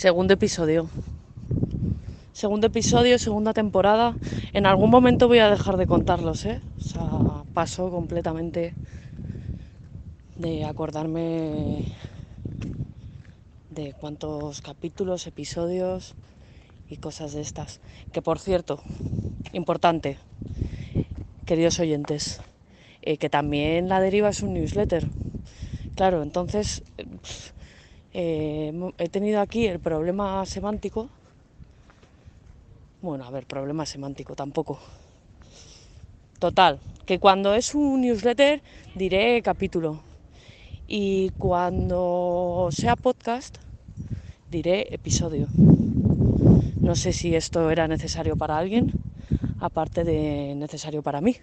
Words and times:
Segundo 0.00 0.34
episodio. 0.34 0.88
Segundo 2.32 2.66
episodio, 2.68 3.18
segunda 3.18 3.52
temporada. 3.52 4.16
En 4.52 4.66
algún 4.66 4.88
momento 4.88 5.28
voy 5.28 5.38
a 5.40 5.50
dejar 5.50 5.76
de 5.76 5.86
contarlos, 5.86 6.44
¿eh? 6.46 6.60
O 6.78 6.80
sea, 6.80 7.10
paso 7.54 7.90
completamente 7.90 8.74
de 10.36 10.64
acordarme 10.64 11.84
de 13.68 13.92
cuántos 13.92 14.62
capítulos, 14.62 15.26
episodios 15.26 16.14
y 16.88 16.96
cosas 16.96 17.32
de 17.34 17.42
estas. 17.42 17.80
Que 18.10 18.22
por 18.22 18.38
cierto, 18.38 18.80
importante, 19.52 20.18
queridos 21.44 21.78
oyentes, 21.78 22.40
eh, 23.02 23.18
que 23.18 23.28
también 23.28 23.88
La 23.88 24.00
Deriva 24.00 24.30
es 24.30 24.42
un 24.42 24.54
newsletter. 24.54 25.06
Claro, 26.00 26.22
entonces 26.22 26.82
eh, 28.14 28.72
he 28.96 29.08
tenido 29.10 29.38
aquí 29.38 29.66
el 29.66 29.80
problema 29.80 30.46
semántico. 30.46 31.10
Bueno, 33.02 33.26
a 33.26 33.30
ver, 33.30 33.44
problema 33.44 33.84
semántico 33.84 34.34
tampoco. 34.34 34.80
Total, 36.38 36.80
que 37.04 37.18
cuando 37.18 37.52
es 37.52 37.74
un 37.74 38.00
newsletter 38.00 38.62
diré 38.94 39.42
capítulo. 39.42 40.00
Y 40.88 41.32
cuando 41.36 42.70
sea 42.72 42.96
podcast 42.96 43.58
diré 44.50 44.94
episodio. 44.94 45.48
No 46.80 46.96
sé 46.96 47.12
si 47.12 47.36
esto 47.36 47.70
era 47.70 47.86
necesario 47.88 48.36
para 48.36 48.56
alguien, 48.56 48.90
aparte 49.60 50.04
de 50.04 50.54
necesario 50.54 51.02
para 51.02 51.20
mí. 51.20 51.36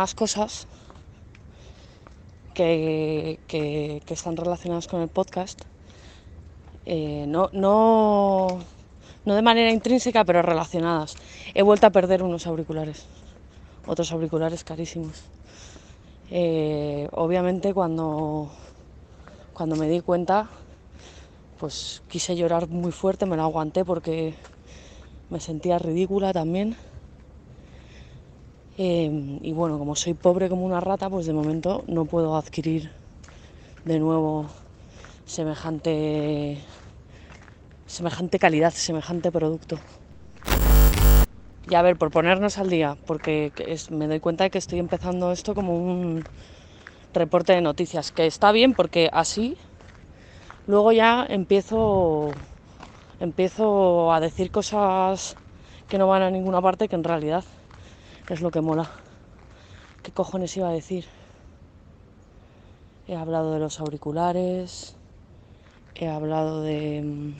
Más 0.00 0.14
cosas 0.14 0.66
que, 2.54 3.38
están 4.08 4.34
relacionadas 4.34 4.86
con 4.88 5.02
el 5.02 5.08
podcast. 5.08 5.60
Eh, 6.86 7.26
no, 7.28 7.50
no, 7.52 8.60
no 9.26 9.34
de 9.34 9.42
manera 9.42 9.70
intrínseca, 9.70 10.24
pero 10.24 10.40
relacionadas. 10.40 11.16
He 11.52 11.60
vuelto 11.60 11.86
a 11.86 11.90
perder 11.90 12.22
unos 12.22 12.46
auriculares, 12.46 13.04
otros 13.86 14.10
auriculares 14.12 14.64
carísimos. 14.64 15.24
Eh, 16.30 17.06
obviamente 17.12 17.74
cuando, 17.74 18.50
cuando 19.52 19.76
me 19.76 19.86
di 19.86 20.00
cuenta, 20.00 20.48
pues 21.58 22.02
quise 22.08 22.34
llorar 22.36 22.68
muy 22.68 22.92
fuerte, 22.92 23.26
me 23.26 23.36
lo 23.36 23.42
aguanté 23.42 23.84
porque 23.84 24.32
me 25.28 25.40
sentía 25.40 25.78
ridícula 25.78 26.32
también. 26.32 26.74
Em, 28.78 29.38
y 29.42 29.52
bueno, 29.52 29.78
como 29.78 29.94
soy 29.94 30.14
pobre 30.14 30.48
como 30.48 30.64
una 30.64 30.80
rata, 30.80 31.10
pues 31.10 31.26
de 31.26 31.32
momento 31.32 31.84
no 31.86 32.04
puedo 32.04 32.36
adquirir 32.36 32.90
de 33.84 33.98
nuevo 33.98 34.46
semejante, 35.26 36.58
semejante 37.86 38.38
calidad, 38.38 38.72
semejante 38.72 39.30
producto. 39.30 39.78
Y 41.68 41.74
a 41.74 41.82
ver, 41.82 41.96
por 41.96 42.10
ponernos 42.10 42.58
al 42.58 42.70
día, 42.70 42.96
porque 43.06 43.52
me 43.90 44.08
doy 44.08 44.20
cuenta 44.20 44.44
de 44.44 44.50
que 44.50 44.58
estoy 44.58 44.78
empezando 44.78 45.30
esto 45.30 45.54
como 45.54 45.76
un 45.76 46.24
reporte 47.12 47.52
de 47.52 47.60
noticias, 47.60 48.12
que 48.12 48.26
está 48.26 48.50
bien 48.52 48.74
porque 48.74 49.08
así 49.12 49.56
luego 50.66 50.92
ya 50.92 51.26
empiezo, 51.28 52.30
empiezo 53.20 54.12
a 54.12 54.20
decir 54.20 54.50
cosas 54.50 55.36
que 55.88 55.98
no 55.98 56.06
van 56.08 56.22
a 56.22 56.30
ninguna 56.30 56.62
parte 56.62 56.88
que 56.88 56.96
en 56.96 57.04
realidad 57.04 57.44
es 58.30 58.40
lo 58.40 58.52
que 58.52 58.60
mola. 58.60 58.88
¿Qué 60.04 60.12
cojones 60.12 60.56
iba 60.56 60.68
a 60.68 60.72
decir? 60.72 61.04
He 63.08 63.16
hablado 63.16 63.52
de 63.52 63.58
los 63.58 63.80
auriculares, 63.80 64.94
he 65.96 66.08
hablado 66.08 66.62
de, 66.62 67.02
mm, 67.02 67.34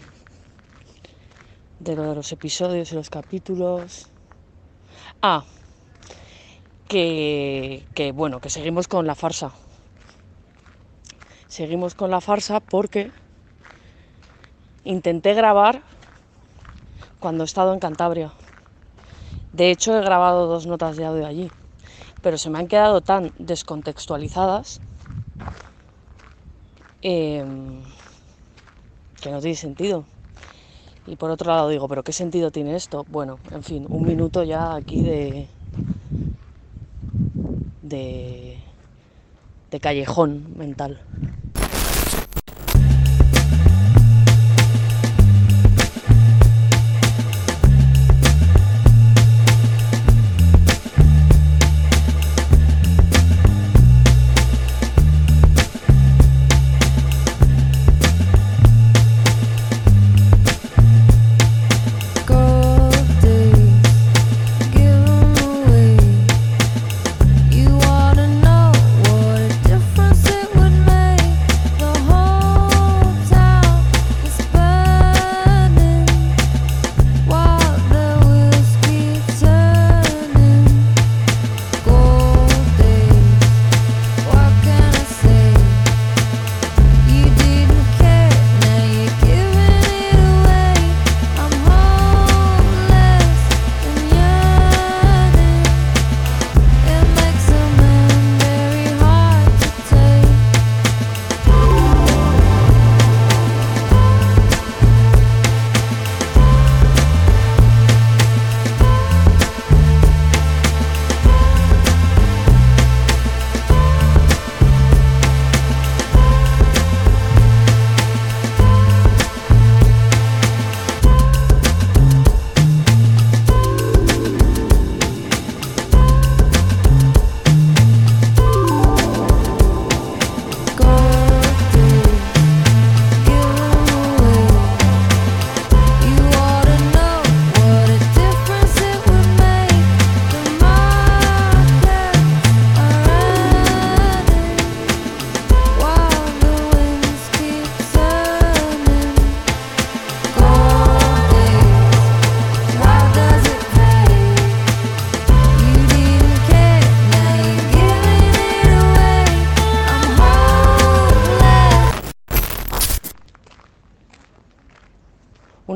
de 1.78 1.97
lo 1.97 2.09
de 2.09 2.15
los 2.17 2.33
episodios 2.33 2.91
y 2.91 2.97
los 2.97 3.09
capítulos. 3.09 4.09
Ah, 5.22 5.45
que, 6.89 7.87
que 7.95 8.10
bueno, 8.10 8.41
que 8.41 8.51
seguimos 8.51 8.89
con 8.89 9.07
la 9.07 9.15
farsa. 9.15 9.53
Seguimos 11.47 11.95
con 11.95 12.10
la 12.10 12.21
farsa 12.21 12.59
porque 12.59 13.13
intenté 14.83 15.34
grabar 15.34 15.83
cuando 17.21 17.45
he 17.45 17.47
estado 17.47 17.72
en 17.75 17.78
Cantabria. 17.78 18.33
De 19.53 19.71
hecho, 19.71 19.97
he 19.97 20.03
grabado 20.03 20.47
dos 20.47 20.67
notas 20.67 20.97
de 20.97 21.05
audio 21.05 21.27
allí, 21.27 21.51
pero 22.23 22.39
se 22.39 22.51
me 22.51 22.59
han 22.59 22.69
quedado 22.69 23.01
tan 23.01 23.33
descontextualizadas 23.39 24.81
em, 27.03 27.83
que 29.21 29.31
no 29.31 29.41
tiene 29.41 29.57
sentido. 29.57 30.05
Y 31.07 31.17
por 31.17 31.31
otro 31.31 31.51
lado 31.51 31.69
digo, 31.69 31.89
¿pero 31.89 32.03
qué 32.05 32.13
sentido 32.13 32.51
tiene 32.51 32.77
esto? 32.77 33.05
Bueno, 33.09 33.41
en 33.51 33.63
fin, 33.63 33.87
un 33.91 34.05
minuto 34.05 34.45
ya 34.45 34.75
aquí 34.75 35.03
de, 35.03 35.49
de, 37.83 38.59
de 39.71 39.81
callejón 39.81 40.57
mental. 40.57 41.01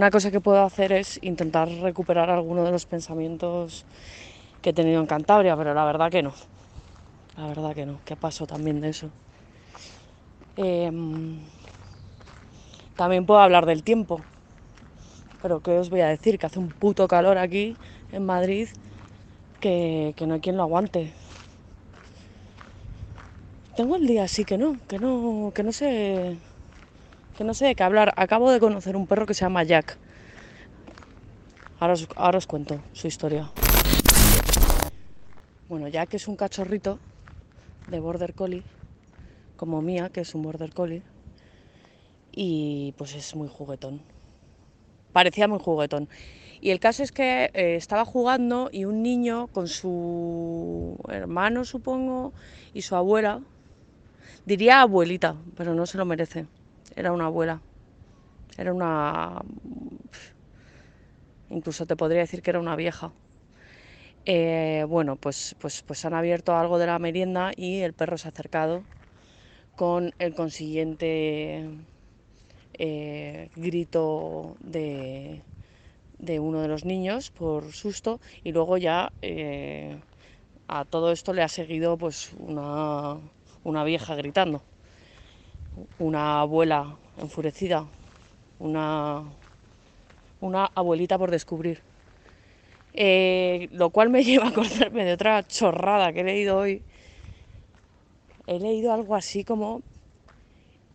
Una 0.05 0.11
cosa 0.11 0.31
que 0.31 0.39
puedo 0.39 0.63
hacer 0.63 0.93
es 0.93 1.19
intentar 1.23 1.67
recuperar 1.67 2.29
alguno 2.29 2.63
de 2.63 2.71
los 2.71 2.85
pensamientos 2.85 3.87
que 4.61 4.69
he 4.69 4.73
tenido 4.75 5.01
en 5.01 5.07
Cantabria, 5.07 5.57
pero 5.57 5.73
la 5.73 5.83
verdad 5.87 6.11
que 6.11 6.23
no. 6.23 6.35
La 7.39 7.47
verdad 7.47 7.75
que 7.75 7.87
no, 7.87 8.01
que 8.05 8.15
paso 8.15 8.47
también 8.47 8.83
de 8.83 8.91
eso. 8.91 9.09
Em, 10.59 11.39
también 12.97 13.25
puedo 13.25 13.41
hablar 13.41 13.65
del 13.65 13.83
tiempo, 13.83 14.21
pero 15.41 15.61
¿qué 15.61 15.79
os 15.79 15.89
voy 15.89 16.03
a 16.03 16.09
decir? 16.09 16.39
Que 16.39 16.45
hace 16.45 16.59
un 16.59 16.69
puto 16.69 17.09
calor 17.09 17.39
aquí 17.39 17.75
en 18.13 18.27
Madrid 18.27 18.69
que, 19.59 20.13
que 20.19 20.27
no 20.27 20.35
hay 20.35 20.41
quien 20.41 20.59
lo 20.59 20.65
aguante. 20.65 21.15
Tengo 23.75 23.97
el 23.97 24.07
día 24.07 24.25
así 24.25 24.45
que 24.45 24.59
no, 24.59 24.77
que 24.87 24.99
no, 24.99 25.51
que 25.55 25.63
no 25.63 25.73
sé, 25.73 26.37
que 27.37 27.45
no 27.45 27.55
sé 27.55 27.67
de 27.67 27.75
qué 27.75 27.83
hablar. 27.83 28.13
Acabo 28.17 28.51
de 28.51 28.61
conocer 28.61 28.97
un 28.97 29.07
perro 29.07 29.27
que 29.27 29.35
se 29.35 29.43
llama 29.43 29.63
Jack. 29.65 29.99
Ahora 31.81 32.39
os, 32.39 32.47
cuento 32.47 32.81
su 32.93 33.09
historia. 33.09 33.51
Bueno, 35.69 35.89
Jack 35.89 36.15
es 36.15 36.29
un 36.29 36.37
cachorrito 36.37 36.99
de 37.89 38.01
Border 38.01 38.35
Collie, 38.35 38.63
como 39.57 39.83
Mía, 39.83 40.09
que 40.11 40.21
es 40.21 40.35
un 40.35 40.43
Border 40.43 40.73
Collie, 40.73 41.03
y 42.33 42.95
pues 42.97 43.15
es 43.15 43.35
muy 43.35 43.49
juguetón. 43.49 44.01
Parecía 45.13 45.49
muy 45.49 45.59
juguetón. 45.59 46.09
Y 46.61 46.71
el 46.71 46.81
caso 46.81 47.03
es 47.03 47.13
que 47.13 47.51
eh, 47.53 47.77
estaba 47.77 48.05
jugando 48.05 48.71
y 48.73 48.85
un 48.85 49.03
niño 49.03 49.49
con 49.49 49.69
su 49.69 50.97
hermano, 51.09 51.65
supongo, 51.65 52.33
y 52.73 52.83
su 52.83 52.95
abuela, 52.97 53.41
diría 54.47 54.81
abuelita, 54.81 55.37
pero 55.57 55.75
no 55.75 55.85
se 55.87 55.99
lo 55.99 56.07
merece, 56.07 56.47
era 56.97 57.13
una 57.13 57.27
abuela, 57.27 57.61
era 58.57 58.73
una... 58.73 59.43
incluso 61.51 61.87
te 61.87 61.97
podría 61.97 62.21
decir 62.21 62.43
que 62.43 62.51
era 62.51 62.61
una 62.61 62.77
vieja. 62.77 63.13
Eh, 64.27 64.87
bueno, 64.89 65.17
pues, 65.17 65.55
pues, 65.59 65.83
pues 65.83 66.05
han 66.05 66.15
abierto 66.15 66.57
algo 66.57 66.79
de 66.79 66.87
la 66.87 66.99
merienda 66.99 67.53
y 67.55 67.81
el 67.81 67.93
perro 67.93 68.17
se 68.17 68.29
ha 68.29 68.31
acercado 68.31 68.83
con 69.77 70.15
el 70.19 70.35
consiguiente 70.35 71.69
eh, 72.75 73.51
grito 73.57 74.57
de, 74.61 75.43
de, 76.19 76.41
uno 76.41 76.61
de 76.63 76.69
los 76.69 76.85
niños 76.85 77.31
por 77.31 77.73
susto 77.73 78.21
y 78.43 78.53
luego 78.53 78.79
ya 78.79 79.13
eh, 79.23 80.01
a 80.69 80.85
todo 80.85 81.13
esto 81.13 81.33
le 81.33 81.43
ha 81.43 81.49
seguido 81.49 81.99
pues 81.99 82.33
una, 82.39 83.19
una 83.63 83.85
vieja 83.85 84.15
gritando, 84.15 84.63
una 85.99 86.41
abuela 86.41 86.97
enfurecida, 87.19 87.87
una, 88.59 89.23
una 90.41 90.67
abuelita 90.75 91.19
por 91.19 91.31
descubrir. 91.31 91.83
Eh, 92.93 93.69
lo 93.73 93.91
cual 93.91 94.11
me 94.11 94.23
lleva 94.25 94.47
a 94.47 94.49
acordarme 94.51 95.05
de 95.05 95.13
otra 95.13 95.47
chorrada 95.47 96.13
que 96.13 96.21
he 96.21 96.25
leído 96.25 96.59
hoy. 96.59 96.83
He 98.47 98.59
leído 98.59 98.93
algo 98.93 99.15
así 99.15 99.43
como 99.43 99.83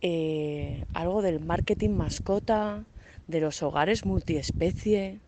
eh, 0.00 0.84
algo 0.94 1.20
del 1.20 1.40
marketing 1.40 1.90
mascota, 1.90 2.84
de 3.26 3.40
los 3.40 3.62
hogares 3.62 4.06
multiespecie. 4.06 5.20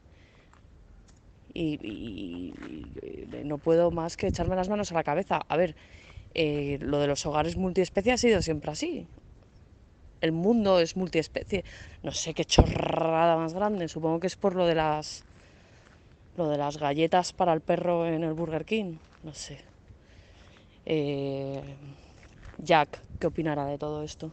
Y, 1.55 2.55
no 3.45 3.59
puedo 3.59 3.91
más 3.91 4.17
que 4.17 4.29
echarme 4.29 4.57
las 4.57 4.69
manos 4.69 4.91
a 4.93 4.95
la 4.95 5.05
cabeza. 5.05 5.41
A 5.49 5.57
ver, 5.57 5.77
eh, 6.35 6.79
lo 6.81 6.99
de 6.99 7.09
los 7.09 7.27
hogares 7.27 7.57
multiespecie 7.57 8.13
ha 8.13 8.17
sido 8.17 8.41
siempre 8.41 8.71
así. 8.71 9.07
El 10.23 10.33
mundo 10.33 10.81
es 10.81 10.97
multiespecie. 10.97 11.65
No 12.03 12.13
sé 12.13 12.33
qué 12.33 12.45
chorrada 12.47 13.37
más 13.37 13.53
grande. 13.53 13.89
Supongo 13.89 14.21
que 14.21 14.29
es 14.29 14.37
por 14.37 14.55
lo 14.55 14.67
de 14.67 14.75
las 14.77 15.27
lo 16.37 16.49
de 16.49 16.57
las 16.59 16.79
galletas 16.79 17.33
para 17.33 17.53
el 17.53 17.61
perro 17.61 18.07
en 18.07 18.23
el 18.25 18.33
Burger 18.33 18.65
King, 18.65 18.97
no 19.23 19.35
sé. 19.35 19.61
Eh, 20.85 21.77
Jack, 22.59 23.03
¿qué 23.19 23.27
opinará 23.27 23.67
de 23.67 23.79
todo 23.79 24.03
esto? 24.03 24.33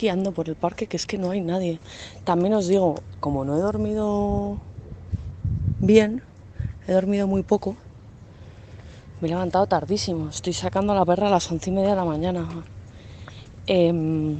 Aquí 0.00 0.08
ando 0.08 0.32
por 0.32 0.48
el 0.48 0.56
parque 0.56 0.86
que 0.86 0.96
es 0.96 1.04
que 1.04 1.18
no 1.18 1.30
hay 1.30 1.42
nadie. 1.42 1.78
También 2.24 2.54
os 2.54 2.66
digo, 2.66 2.94
como 3.20 3.44
no 3.44 3.54
he 3.54 3.60
dormido 3.60 4.56
bien, 5.78 6.22
he 6.88 6.92
dormido 6.92 7.26
muy 7.26 7.42
poco, 7.42 7.76
me 9.20 9.28
he 9.28 9.30
levantado 9.30 9.66
tardísimo. 9.66 10.30
Estoy 10.30 10.54
sacando 10.54 10.94
a 10.94 10.96
la 10.96 11.04
perra 11.04 11.26
a 11.26 11.30
las 11.30 11.52
once 11.52 11.68
y 11.68 11.74
media 11.74 11.90
de 11.90 11.96
la 11.96 12.06
mañana. 12.06 12.48
Em, 13.66 14.38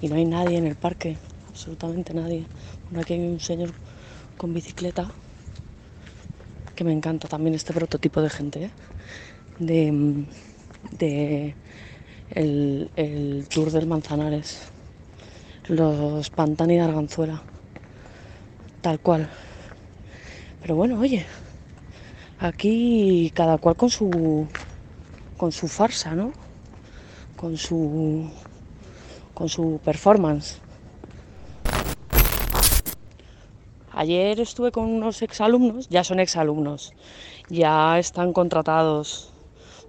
y 0.00 0.08
no 0.08 0.16
hay 0.16 0.24
nadie 0.24 0.58
en 0.58 0.66
el 0.66 0.74
parque, 0.74 1.18
absolutamente 1.48 2.12
nadie. 2.12 2.44
Aquí 2.98 3.14
hay 3.14 3.20
un 3.20 3.38
señor 3.38 3.70
con 4.38 4.52
bicicleta, 4.52 5.08
que 6.74 6.82
me 6.82 6.92
encanta 6.92 7.28
también 7.28 7.54
este 7.54 7.72
prototipo 7.72 8.20
de 8.20 8.28
gente, 8.28 8.64
¿eh? 8.64 8.70
de, 9.60 10.26
de 10.98 11.54
el, 12.34 13.46
Tour 13.48 13.70
del 13.70 13.86
Manzanares, 13.86 14.70
los 15.68 16.30
Pantani 16.30 16.76
de 16.76 16.80
Arganzuela, 16.80 17.42
tal 18.80 19.00
cual. 19.00 19.28
Pero 20.60 20.76
bueno, 20.76 20.98
oye, 21.00 21.26
aquí 22.38 23.32
cada 23.34 23.58
cual 23.58 23.76
con 23.76 23.90
su 23.90 24.46
con 25.36 25.52
su 25.52 25.68
farsa, 25.68 26.14
¿no? 26.14 26.32
Con 27.36 27.56
su 27.56 28.30
con 29.34 29.48
su 29.48 29.80
performance. 29.84 30.58
Ayer 33.94 34.40
estuve 34.40 34.72
con 34.72 34.84
unos 34.84 35.20
exalumnos, 35.20 35.88
ya 35.90 36.02
son 36.02 36.18
exalumnos, 36.18 36.94
ya 37.50 37.98
están 37.98 38.32
contratados, 38.32 39.32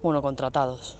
bueno, 0.02 0.20
contratados, 0.20 0.98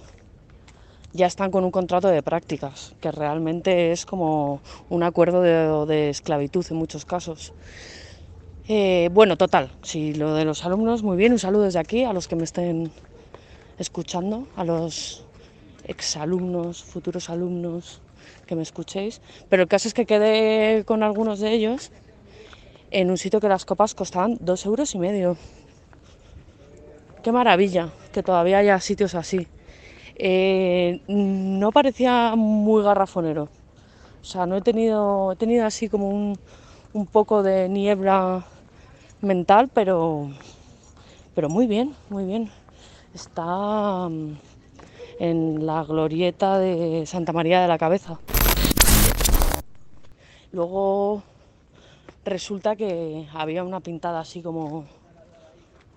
ya 1.15 1.27
están 1.27 1.53
con 1.53 1.65
un 1.65 1.71
contrato 1.71 2.09
de 2.09 2.23
prácticas, 2.23 2.93
que 3.01 3.13
realmente 3.13 3.93
es 3.93 4.05
como 4.05 4.61
un 4.91 5.05
acuerdo 5.05 5.41
de, 5.87 6.11
esclavitud 6.11 6.67
en 6.69 6.77
muchos 6.77 7.05
casos. 7.05 7.53
Eh, 8.67 9.09
bueno, 9.13 9.37
total, 9.37 9.71
si 9.83 10.13
lo 10.15 10.35
de 10.35 10.45
los 10.45 10.65
alumnos, 10.65 11.05
muy 11.05 11.17
bien, 11.17 11.33
un 11.33 11.39
saludo 11.39 11.63
desde 11.63 11.79
aquí 11.79 12.03
a 12.03 12.13
los 12.13 12.27
que 12.27 12.35
me 12.35 12.43
estén 12.43 12.91
escuchando, 13.79 14.49
a 14.57 14.65
los 14.65 15.25
exalumnos, 15.85 16.83
futuros 16.83 17.31
alumnos 17.31 18.01
que 18.47 18.57
me 18.57 18.63
escuchéis, 18.63 19.21
pero 19.49 19.63
el 19.63 19.69
caso 19.69 19.87
es 19.87 19.95
que 19.95 20.07
quedé 20.07 20.85
con 20.85 21.05
algunos 21.05 21.39
de 21.39 21.53
ellos 21.53 21.93
en 22.91 23.11
un 23.11 23.19
sitio 23.19 23.39
que 23.39 23.49
las 23.49 23.65
copas 23.65 23.95
costaban 23.95 24.37
dos 24.41 24.67
euros 24.67 24.95
y 24.97 24.99
medio. 24.99 25.37
Qué 27.23 27.31
maravilla 27.31 27.91
que 28.13 28.23
todavía 28.23 28.59
haya 28.59 28.81
sitios 28.81 29.15
así. 29.15 29.47
Eh, 30.17 31.01
no 31.09 31.73
parecía 31.73 32.35
muy 32.37 32.83
garrafonero. 32.83 33.49
O 34.21 34.25
sea, 34.25 34.47
no 34.47 34.57
he 34.57 34.63
tenido, 34.63 35.33
he 35.33 35.37
tenido 35.37 35.67
así 35.67 35.89
como 35.89 36.09
un, 36.09 36.39
un 36.93 37.07
poco 37.07 37.43
de 37.43 37.69
niebla 37.69 38.47
mental, 39.21 39.69
pero, 39.73 40.31
pero 41.35 41.49
muy 41.49 41.67
bien, 41.67 41.95
muy 42.09 42.25
bien. 42.25 42.51
Está 43.15 44.09
mm, 44.09 44.37
en 45.19 45.67
la 45.67 45.85
glorieta 45.85 46.59
de 46.59 47.05
Santa 47.07 47.33
María 47.33 47.61
de 47.61 47.69
la 47.69 47.79
Cabeza. 47.79 48.19
Luego 50.53 51.23
resulta 52.25 52.77
que 52.77 53.27
había 53.35 53.65
una 53.65 53.81
pintada 53.81 54.21
así 54.21 54.41
como, 54.41 54.87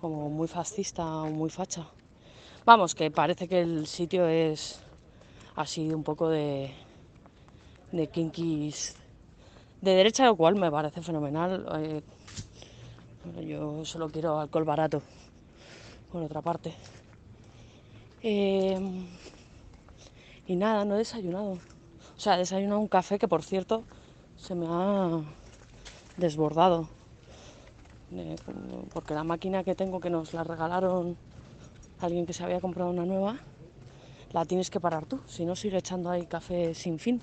como 0.00 0.28
muy 0.30 0.48
fascista 0.48 1.04
muy 1.24 1.48
facha. 1.48 1.86
Vamos, 2.64 2.94
que 2.94 3.10
parece 3.10 3.48
que 3.48 3.60
el 3.60 3.86
sitio 3.86 4.28
es 4.28 4.80
así 5.56 5.90
un 5.90 6.04
poco 6.04 6.28
de, 6.28 6.70
de 7.92 8.06
de 9.80 9.94
derecha, 9.94 10.26
lo 10.26 10.36
cual 10.36 10.56
me 10.56 10.70
parece 10.70 11.00
fenomenal. 11.02 11.66
Eh, 11.78 12.02
yo 13.46 13.84
solo 13.84 14.08
quiero 14.08 14.38
alcohol 14.38 14.64
barato, 14.64 15.02
por 16.12 16.22
otra 16.22 16.42
parte. 16.42 16.74
Em, 18.22 19.06
y 20.46 20.56
nada, 20.56 20.84
no 20.84 20.94
he 20.94 20.98
desayunado. 20.98 21.52
O 21.52 22.20
sea, 22.20 22.34
he 22.34 22.38
desayunado 22.38 22.80
un 22.80 22.88
café 22.88 23.18
que, 23.18 23.28
por 23.28 23.42
cierto, 23.42 23.84
se 24.36 24.54
me 24.54 24.66
ha 24.68 25.20
desbordado. 26.16 26.88
porque 28.92 29.14
la 29.14 29.24
máquina 29.24 29.64
que 29.64 29.74
tengo 29.74 30.00
que 30.00 30.10
nos 30.10 30.32
la 30.32 30.42
regalaron 30.42 31.16
alguien 32.00 32.26
que 32.26 32.32
se 32.32 32.44
había 32.44 32.60
comprado 32.60 32.90
una 32.90 33.04
nueva, 33.04 33.38
la 34.32 34.44
tienes 34.44 34.70
que 34.70 34.80
parar 34.80 35.06
tú, 35.06 35.20
si 35.26 35.44
no 35.44 35.56
sigue 35.56 35.78
echando 35.78 36.10
ahí 36.10 36.26
café 36.26 36.74
sin 36.74 36.98
fin. 36.98 37.22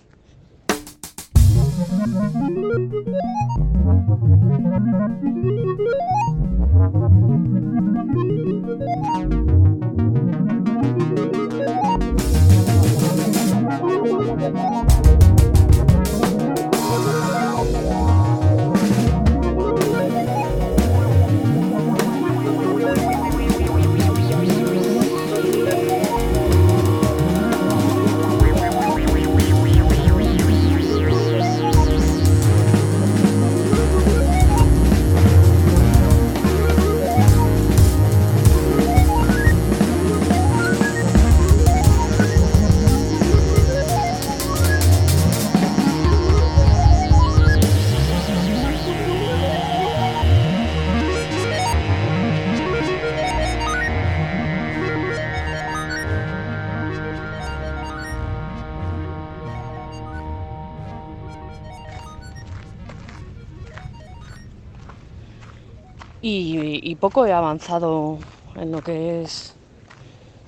Y, 66.28 66.96
poco 66.96 67.28
he 67.28 67.34
avanzado 67.34 68.18
en 68.56 68.72
lo 68.72 68.82
que 68.82 69.22
es 69.22 69.56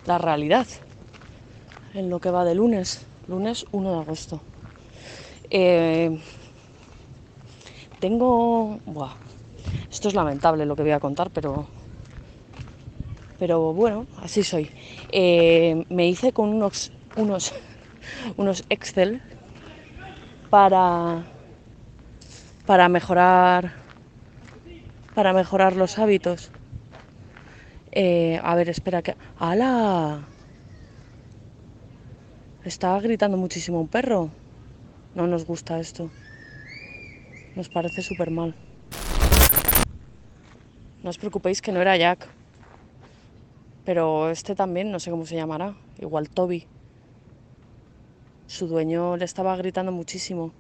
la 0.08 0.18
realidad, 0.18 0.66
en 1.94 2.10
lo 2.10 2.20
que 2.20 2.32
va 2.32 2.44
de 2.46 2.56
lunes, 2.56 3.06
lunes 3.28 3.66
1 3.72 3.92
de 3.92 4.00
agosto. 4.00 4.42
Eh, 5.52 6.20
tengo... 8.00 8.80
Buah, 8.88 9.14
esto 9.92 10.08
es 10.08 10.16
lamentable 10.16 10.66
lo 10.66 10.76
que 10.76 10.82
voy 10.82 10.92
a 10.92 11.00
contar, 11.00 11.30
pero... 11.30 11.68
Pero 13.38 13.72
bueno, 13.72 14.08
así 14.24 14.42
soy. 14.42 14.72
Eh, 15.12 15.86
me 15.90 16.08
hice 16.08 16.32
con 16.32 16.50
unos, 16.50 16.92
unos, 17.16 17.54
unos 18.38 18.64
Excel 18.70 19.22
para, 20.50 21.24
para 22.66 22.90
mejorar 22.90 23.87
para 25.18 25.34
mejorar 25.34 25.76
los 25.76 25.98
hábitos. 25.98 26.52
Eh, 27.92 28.40
a 28.44 28.54
ver, 28.54 28.70
espera 28.70 29.02
que... 29.02 29.16
¡Hala! 29.40 30.28
Estaba 32.64 33.00
gritando 33.00 33.36
muchísimo 33.36 33.82
un 33.82 33.88
perro. 33.88 34.30
No 35.16 35.26
nos 35.26 35.48
gusta 35.48 35.80
esto. 35.80 36.12
Nos 37.56 37.68
parece 37.68 38.04
súper 38.04 38.30
mal. 38.30 38.54
No 41.02 41.10
os 41.10 41.18
preocupéis 41.18 41.64
que 41.64 41.72
no 41.72 41.82
era 41.82 41.98
Jack. 41.98 42.28
Pero 43.86 44.30
este 44.30 44.54
también, 44.54 44.92
no 44.92 45.00
sé 45.00 45.10
cómo 45.10 45.26
se 45.26 45.34
llamará. 45.34 45.74
Igual 45.98 46.30
Toby. 46.30 46.68
Su 48.46 48.68
dueño 48.68 49.18
le 49.18 49.26
estaba 49.26 49.58
gritando 49.58 49.92
muchísimo. 49.92 50.54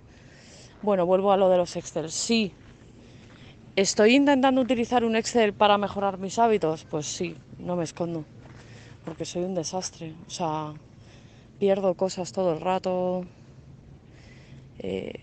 Bueno, 0.81 1.05
vuelvo 1.05 1.31
a 1.31 1.37
lo 1.37 1.47
de 1.47 1.57
los 1.57 1.75
Excel. 1.75 2.09
Sí, 2.09 2.53
¿Estoy 3.77 4.15
intentando 4.15 4.59
utilizar 4.59 5.05
un 5.05 5.15
Excel 5.15 5.53
para 5.53 5.77
mejorar 5.77 6.17
mis 6.17 6.39
hábitos? 6.39 6.83
Pues 6.85 7.05
sí, 7.05 7.37
no 7.59 7.75
me 7.75 7.83
escondo, 7.83 8.25
porque 9.03 9.23
soy 9.25 9.43
un 9.43 9.55
desastre. 9.55 10.15
O 10.27 10.31
sea, 10.31 10.73
pierdo 11.59 11.95
cosas 11.95 12.31
todo 12.31 12.53
el 12.53 12.61
rato. 12.61 13.27
Eh, 14.79 15.13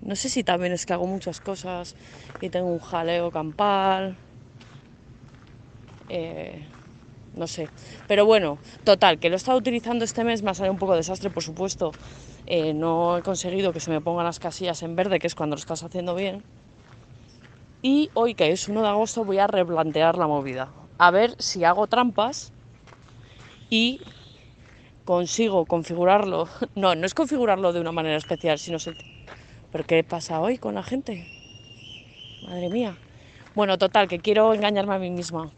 no 0.00 0.16
sé 0.16 0.28
si 0.28 0.44
también 0.44 0.72
es 0.72 0.86
que 0.86 0.92
hago 0.92 1.06
muchas 1.06 1.40
cosas 1.40 1.96
y 2.40 2.50
tengo 2.50 2.68
un 2.68 2.78
jaleo 2.80 3.30
campal. 3.30 4.18
Eh, 6.08 6.66
no 7.32 7.46
sé. 7.46 7.70
Pero 8.06 8.26
bueno, 8.26 8.60
total, 8.84 9.18
que 9.20 9.28
lo 9.28 9.36
he 9.36 9.38
estado 9.38 9.58
utilizando 9.58 10.04
este 10.04 10.24
mes, 10.24 10.42
me 10.42 10.50
ha 10.50 10.54
salido 10.54 10.72
un 10.72 10.78
poco 10.78 10.96
desastre, 10.96 11.30
por 11.30 11.42
supuesto. 11.42 11.96
Eh, 12.46 12.72
no 12.74 13.18
he 13.18 13.22
conseguido 13.22 13.72
que 13.72 13.80
se 13.80 13.90
me 13.90 14.00
pongan 14.00 14.24
las 14.26 14.38
casillas 14.38 14.82
en 14.82 14.96
verde, 14.96 15.18
que 15.18 15.26
es 15.26 15.34
cuando 15.34 15.56
lo 15.56 15.60
estás 15.60 15.82
haciendo 15.82 16.14
bien. 16.14 16.44
Y 17.82 18.10
hoy, 18.14 18.34
que 18.34 18.50
es 18.50 18.68
1 18.68 18.82
de 18.82 18.88
agosto, 18.88 19.24
voy 19.24 19.38
a 19.38 19.46
replantear 19.46 20.18
la 20.18 20.26
movida. 20.26 20.70
A 20.98 21.10
ver 21.10 21.34
si 21.38 21.64
hago 21.64 21.86
trampas 21.86 22.52
y 23.70 24.00
consigo 25.04 25.64
configurarlo. 25.66 26.48
No, 26.74 26.94
no 26.94 27.06
es 27.06 27.14
configurarlo 27.14 27.72
de 27.72 27.80
una 27.80 27.92
manera 27.92 28.16
especial, 28.16 28.58
sino... 28.58 28.78
¿Pero 29.72 29.84
qué 29.84 30.04
pasa 30.04 30.40
hoy 30.40 30.58
con 30.58 30.74
la 30.74 30.82
gente? 30.82 31.26
Madre 32.46 32.68
mía. 32.70 32.96
Bueno, 33.54 33.78
total, 33.78 34.08
que 34.08 34.18
quiero 34.18 34.52
engañarme 34.54 34.94
a 34.94 34.98
mí 34.98 35.10
misma 35.10 35.50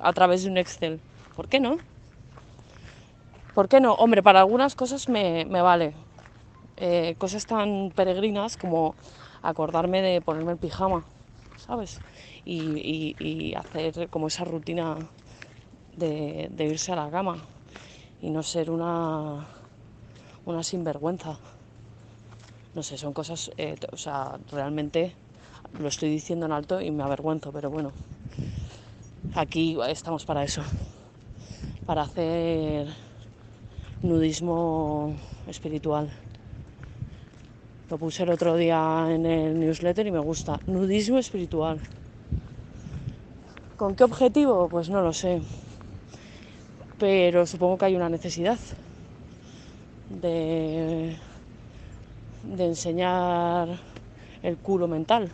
a 0.00 0.12
través 0.12 0.44
de 0.44 0.50
un 0.50 0.58
Excel. 0.58 1.00
¿Por 1.36 1.48
qué 1.48 1.60
no? 1.60 1.78
¿Por 3.54 3.68
qué 3.68 3.80
no? 3.80 3.94
Hombre, 3.94 4.22
para 4.22 4.40
algunas 4.40 4.74
cosas 4.74 5.08
me, 5.08 5.44
vale. 5.44 5.94
Eh, 6.76 7.14
cosas 7.18 7.46
tan 7.46 7.92
peregrinas 7.94 8.56
como 8.56 8.94
acordarme 9.42 10.02
de 10.02 10.20
ponerme 10.20 10.52
el 10.52 10.58
pijama. 10.58 11.04
¿Sabes? 11.66 12.00
Y, 12.44 13.54
hacer 13.54 14.08
como 14.08 14.28
esa 14.28 14.44
rutina 14.44 14.96
de, 15.96 16.50
irse 16.58 16.92
a 16.92 16.96
la 16.96 17.10
cama 17.10 17.38
y 18.20 18.30
no 18.30 18.42
ser 18.42 18.70
una, 18.70 19.46
una 20.46 20.62
sinvergüenza. 20.62 21.38
No 22.74 22.82
sé, 22.82 22.96
son 22.96 23.12
cosas, 23.12 23.50
eh, 23.56 23.76
o 23.92 23.96
sea, 23.96 24.38
realmente 24.50 25.14
Lo 25.78 25.88
estoy 25.88 26.10
diciendo 26.10 26.46
en 26.46 26.52
alto 26.52 26.80
y 26.80 26.90
me 26.90 27.04
avergüenzo, 27.04 27.52
pero 27.52 27.70
bueno, 27.70 27.92
aquí 29.34 29.76
estamos 29.88 30.24
para 30.24 30.42
eso, 30.42 30.62
para 31.86 32.02
hacer 32.02 32.88
nudismo 34.02 35.14
espiritual. 35.46 36.10
Lo 37.90 37.98
puse 37.98 38.22
el 38.22 38.30
otro 38.30 38.56
día 38.56 39.08
en 39.10 39.26
el 39.26 39.58
newsletter 39.58 40.06
y 40.06 40.12
me 40.12 40.20
gusta. 40.20 40.60
Nudismo 40.68 41.18
espiritual. 41.18 41.80
¿Con 43.76 43.96
qué 43.96 44.04
objetivo? 44.04 44.68
Pues 44.68 44.88
no 44.88 45.02
lo 45.02 45.12
sé. 45.12 45.42
Pero 47.00 47.44
supongo 47.46 47.78
que 47.78 47.86
hay 47.86 47.96
una 47.96 48.08
necesidad 48.08 48.58
de, 50.08 51.16
de 52.44 52.64
enseñar 52.64 53.80
el 54.44 54.56
culo 54.58 54.86
mental. 54.86 55.28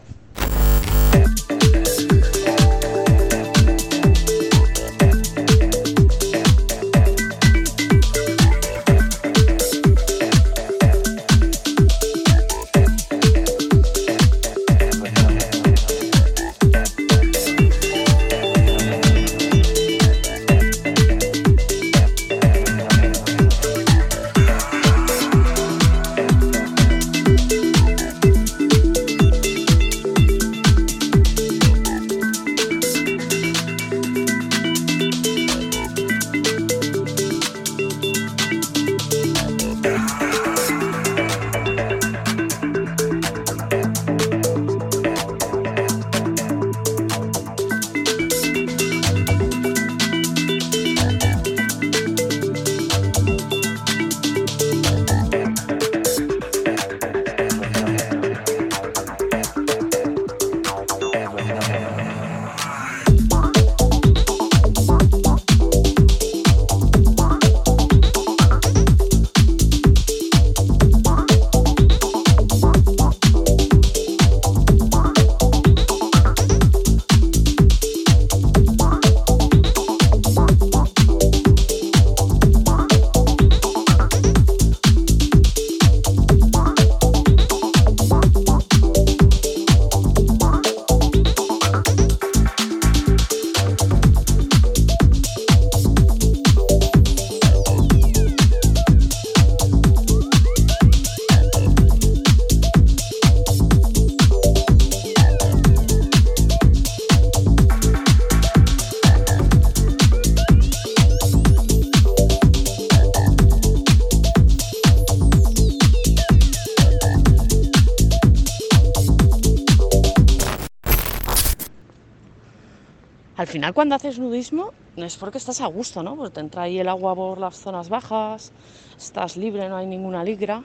Al 123.37 123.47
final 123.47 123.75
cuando 123.75 123.95
haces 123.95 124.19
nudismo 124.19 124.73
es 124.97 125.19
porque 125.19 125.37
estás 125.37 125.61
a 125.61 125.67
gusto, 125.67 126.03
¿no? 126.03 126.17
Pues 126.17 126.33
te 126.33 126.41
entra 126.41 126.63
ahí 126.63 126.79
el 126.79 126.89
agua 126.89 127.15
por 127.15 127.39
las 127.39 127.57
zonas 127.57 127.91
bajas, 127.91 128.51
estás 128.97 129.37
libre, 129.37 129.69
no 129.69 129.77
hay 129.77 129.87
ninguna 129.87 130.25
ligra. 130.25 130.63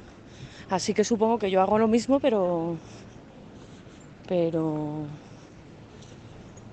Así 0.69 0.93
que 0.93 1.03
supongo 1.03 1.37
que 1.37 1.51
yo 1.51 1.61
hago 1.61 1.77
lo 1.77 1.89
mismo, 1.89 2.21
pero. 2.21 2.77
Pero. 4.25 5.03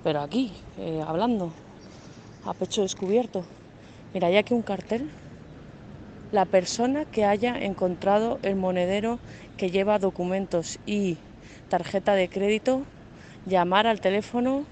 Pero 0.05 0.21
aquí, 0.21 0.53
eh, 0.79 1.03
hablando, 1.05 1.51
a 2.45 2.55
pecho 2.55 2.83
descubierto. 2.83 3.45
Mira, 4.15 4.29
hay 4.29 4.37
aquí 4.37 4.55
un 4.55 4.63
cartel. 4.63 5.11
La 6.31 6.45
persona 6.45 7.07
que 7.07 7.25
haya 7.25 7.59
encontrado 7.59 8.39
el 8.43 8.55
monedero 8.55 9.19
que 9.57 9.73
lleva 9.73 9.99
documentos 9.99 10.79
y 10.87 11.17
tarjeta 11.69 12.15
de 12.15 12.29
crédito, 12.29 12.83
llamar 13.47 13.89
al 13.89 14.01
teléfono 14.01 14.65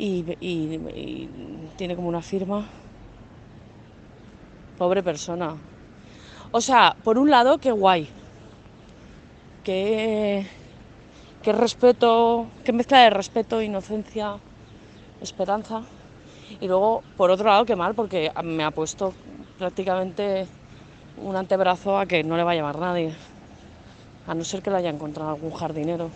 y, 0.00 1.28
tiene 1.76 1.96
como 1.96 2.08
una 2.08 2.22
firma. 2.22 2.66
Pobre 4.78 5.02
persona. 5.02 5.56
O 6.52 6.60
sea, 6.60 6.96
por 7.04 7.18
un 7.18 7.30
lado, 7.30 7.58
qué 7.58 7.70
guay. 7.70 8.08
Qué, 9.62 10.46
qué 11.42 11.52
respeto, 11.52 12.46
qué 12.64 12.72
mezcla 12.72 13.00
de 13.00 13.10
respeto, 13.10 13.60
inocencia, 13.60 14.36
esperanza. 15.20 15.82
Y 16.60 16.66
luego, 16.66 17.02
por 17.16 17.30
otro 17.30 17.46
lado, 17.46 17.64
qué 17.66 17.76
mal, 17.76 17.94
porque 17.94 18.32
me 18.42 18.64
ha 18.64 18.70
puesto 18.70 19.12
prácticamente 19.58 20.46
un 21.18 21.36
antebrazo 21.36 21.98
a 21.98 22.06
que 22.06 22.24
no 22.24 22.36
le 22.36 22.42
va 22.42 22.52
a 22.52 22.54
llamar 22.54 22.78
nadie. 22.78 23.14
A 24.26 24.34
no 24.34 24.44
ser 24.44 24.62
que 24.62 24.70
le 24.70 24.78
haya 24.78 24.90
encontrado 24.90 25.30
algún 25.30 25.52
jardinero. 25.52 26.10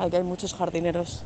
Aquí 0.00 0.16
hay 0.16 0.22
muchos 0.22 0.54
jardineros. 0.54 1.22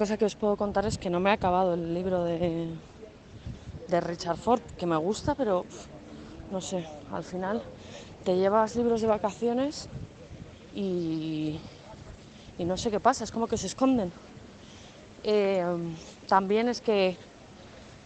Cosa 0.00 0.16
que 0.16 0.24
os 0.24 0.34
puedo 0.34 0.56
contar 0.56 0.86
es 0.86 0.96
que 0.96 1.10
no 1.10 1.20
me 1.20 1.28
ha 1.28 1.34
acabado 1.34 1.74
el 1.74 1.92
libro 1.92 2.24
de, 2.24 2.72
de 3.86 4.00
Richard 4.00 4.38
Ford, 4.38 4.62
que 4.78 4.86
me 4.86 4.96
gusta, 4.96 5.34
pero 5.34 5.66
no 6.50 6.62
sé, 6.62 6.86
al 7.12 7.22
final 7.22 7.60
te 8.24 8.34
llevas 8.34 8.76
libros 8.76 9.02
de 9.02 9.08
vacaciones 9.08 9.90
y, 10.74 11.60
y 12.56 12.64
no 12.64 12.78
sé 12.78 12.90
qué 12.90 12.98
pasa, 12.98 13.24
es 13.24 13.30
como 13.30 13.46
que 13.46 13.58
se 13.58 13.66
esconden. 13.66 14.10
Eh, 15.22 15.62
también 16.26 16.70
es 16.70 16.80
que, 16.80 17.18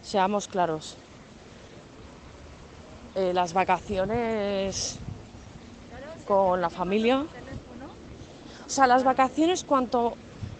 seamos 0.03 0.49
claros, 0.49 0.97
eh, 3.15 3.31
las 3.33 3.53
vacaciones 3.53 4.97
con 6.27 6.59
la 6.59 6.69
familia, 6.69 7.25
o 8.65 8.69
sea, 8.69 8.85
las 8.85 9.05
vacaciones 9.05 9.63
cuanto, 9.63 10.17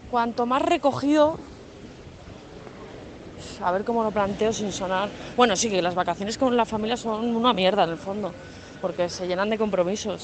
cuanto 0.08 0.46
más 0.46 0.62
recogido, 0.62 1.40
a 3.60 3.72
ver 3.72 3.84
cómo 3.88 4.04
lo 4.04 4.12
planteo 4.18 4.52
sin 4.54 4.72
sonar. 4.72 5.08
Bueno, 5.36 5.56
sí, 5.56 5.70
que 5.70 5.82
las 5.82 5.96
vacaciones 5.96 6.38
con 6.38 6.56
la 6.58 6.66
familia 6.66 6.98
son 6.98 7.36
una 7.36 7.54
mierda 7.54 7.84
en 7.84 7.92
el 7.92 7.98
fondo, 7.98 8.36
porque 8.82 9.10
se 9.10 9.28
llenan 9.28 9.50
de 9.50 9.58
compromisos. 9.58 10.22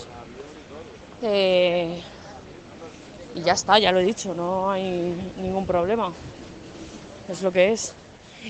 Eh, 1.22 2.04
y 3.34 3.42
ya 3.44 3.54
está, 3.54 3.80
ya 3.80 3.92
lo 3.92 4.00
he 4.00 4.04
dicho, 4.04 4.34
no 4.34 4.70
hay 4.72 5.32
ningún 5.36 5.66
problema. 5.66 6.14
Es 7.28 7.42
lo 7.42 7.52
que 7.52 7.72
es. 7.72 7.96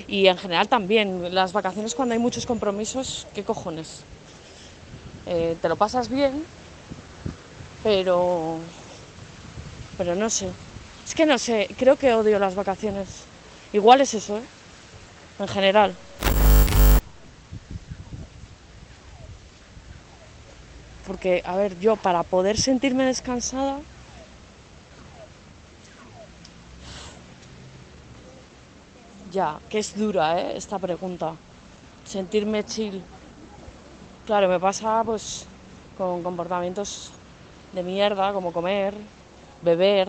Y 0.06 0.26
en 0.26 0.36
general 0.38 0.68
también, 0.68 1.34
las 1.34 1.52
vacaciones 1.52 1.94
cuando 1.94 2.14
hay 2.14 2.18
muchos 2.18 2.46
compromisos, 2.46 3.26
¿qué 3.34 3.44
cojones? 3.44 4.06
Eh, 5.24 5.56
te 5.60 5.68
lo 5.68 5.76
pasas 5.76 6.08
bien, 6.08 6.46
pero. 7.82 8.64
Pero 9.96 10.14
no 10.14 10.28
sé. 10.30 10.48
Es 11.04 11.14
que 11.14 11.26
no 11.26 11.38
sé, 11.38 11.68
creo 11.78 11.96
que 11.96 12.12
odio 12.14 12.38
las 12.38 12.54
vacaciones. 12.54 13.08
Igual 13.72 14.00
es 14.00 14.14
eso, 14.14 14.38
¿eh? 14.38 14.42
En 15.38 15.48
general. 15.48 15.94
Porque, 21.06 21.42
a 21.44 21.56
ver, 21.56 21.78
yo 21.80 21.96
para 21.96 22.22
poder 22.22 22.56
sentirme 22.56 23.04
descansada 23.04 23.80
Ya, 29.32 29.58
que 29.70 29.78
es 29.78 29.96
dura 29.96 30.38
¿eh? 30.38 30.58
esta 30.58 30.78
pregunta. 30.78 31.32
Sentirme 32.04 32.64
chill. 32.64 33.02
Claro, 34.26 34.46
me 34.46 34.60
pasa 34.60 35.02
pues 35.04 35.46
con 35.96 36.22
comportamientos 36.22 37.10
de 37.72 37.82
mierda, 37.82 38.34
como 38.34 38.52
comer, 38.52 38.92
beber. 39.62 40.08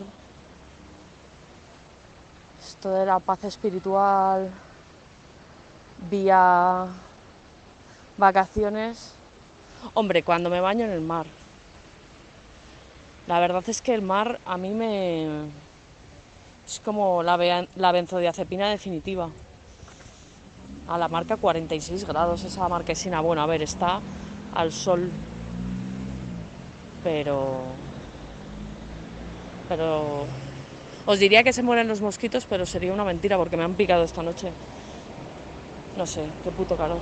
De 2.84 3.06
la 3.06 3.19
paz 3.19 3.46
espiritual 3.46 4.52
vía 6.12 6.88
vacaciones. 8.17 9.13
Hombre, 9.93 10.24
cuando 10.24 10.50
me 10.50 10.60
baño 10.60 10.84
en 10.84 10.91
el 10.91 11.00
mar. 11.00 11.26
La 13.28 13.39
verdad 13.39 13.63
es 13.67 13.82
que 13.82 13.93
el 13.93 14.02
mar 14.02 14.38
a 14.46 14.58
mí 14.58 14.72
me, 14.72 15.46
es 16.65 16.82
como 16.84 17.24
la, 17.24 17.67
la 17.76 17.91
benzodiazepina 17.93 18.69
definitiva. 18.69 19.30
A 20.89 20.98
la 20.98 21.08
marca 21.08 21.38
46 21.38 22.06
grados 22.06 22.43
esa 22.43 22.67
marquesina. 22.67 23.22
Bueno, 23.22 23.41
a 23.41 23.46
ver, 23.46 23.62
está 23.62 24.02
al 24.54 24.74
sol. 24.74 25.10
Pero... 27.02 27.62
Pero... 29.69 30.26
Os 31.06 31.20
diría 31.20 31.44
que 31.44 31.54
se 31.54 31.63
mueren 31.63 31.88
los 31.88 32.02
mosquitos, 32.02 32.46
pero 32.46 32.66
sería 32.66 32.94
una 32.94 33.04
mentira 33.04 33.38
porque 33.38 33.58
me 33.58 33.63
han 33.63 33.76
picado 33.76 34.04
esta 34.04 34.24
noche. 34.24 34.52
No 35.96 36.06
sé, 36.06 36.24
qué 36.44 36.52
puto 36.52 36.78
calor. 36.78 37.02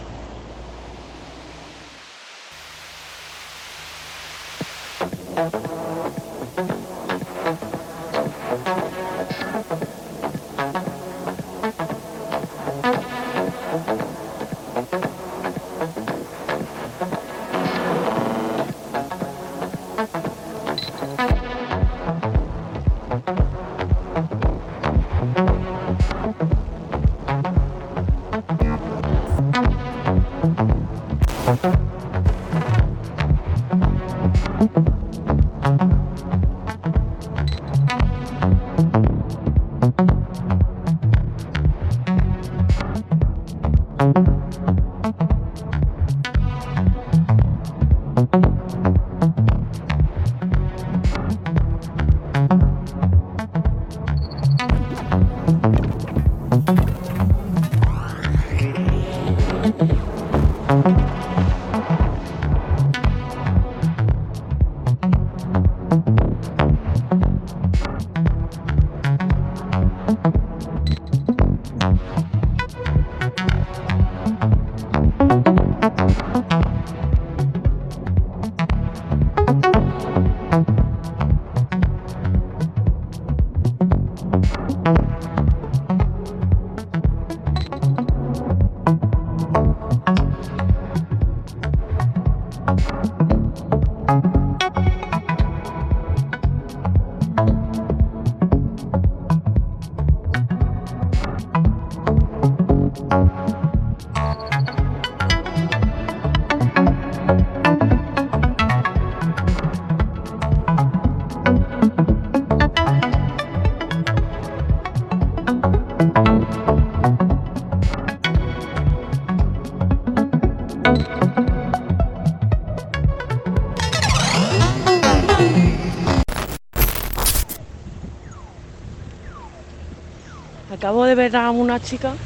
Ver 131.16 131.36
a 131.36 131.52
una 131.52 131.80
chica 131.80 132.18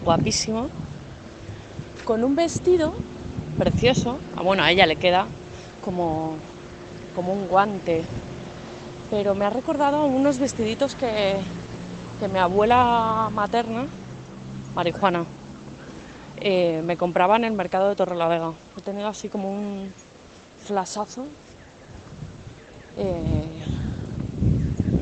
guapísima 0.00 0.70
con 2.04 2.24
un 2.24 2.34
vestido 2.34 2.94
precioso. 3.56 4.22
Ah, 4.32 4.42
bueno, 4.42 4.62
a 4.62 4.70
ella 4.70 4.86
le 4.86 4.96
queda 4.96 5.32
como, 5.80 6.42
como 7.12 7.32
un 7.34 7.48
guante, 7.48 8.08
pero 9.08 9.34
me 9.34 9.44
ha 9.46 9.50
recordado 9.50 10.04
unos 10.06 10.38
vestiditos 10.38 10.94
que, 10.96 11.46
que 12.18 12.28
mi 12.28 12.38
abuela 12.38 13.30
materna, 13.32 13.88
marihuana, 14.74 15.28
eh, 16.36 16.82
me 16.82 16.96
compraba 16.96 17.36
en 17.36 17.44
el 17.44 17.52
mercado 17.52 17.88
de 17.88 17.96
Torrelavega. 17.96 18.54
He 18.76 18.80
tenido 18.82 19.08
así 19.08 19.28
como 19.28 19.50
un 19.50 19.94
flasazo. 20.56 21.28
Eh, 22.96 23.47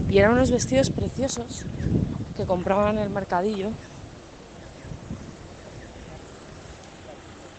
y 0.09 0.19
eran 0.19 0.33
unos 0.33 0.51
vestidos 0.51 0.91
preciosos 0.91 1.65
que 2.37 2.45
compraban 2.45 2.97
en 2.97 3.05
el 3.05 3.11
mercadillo. 3.11 3.71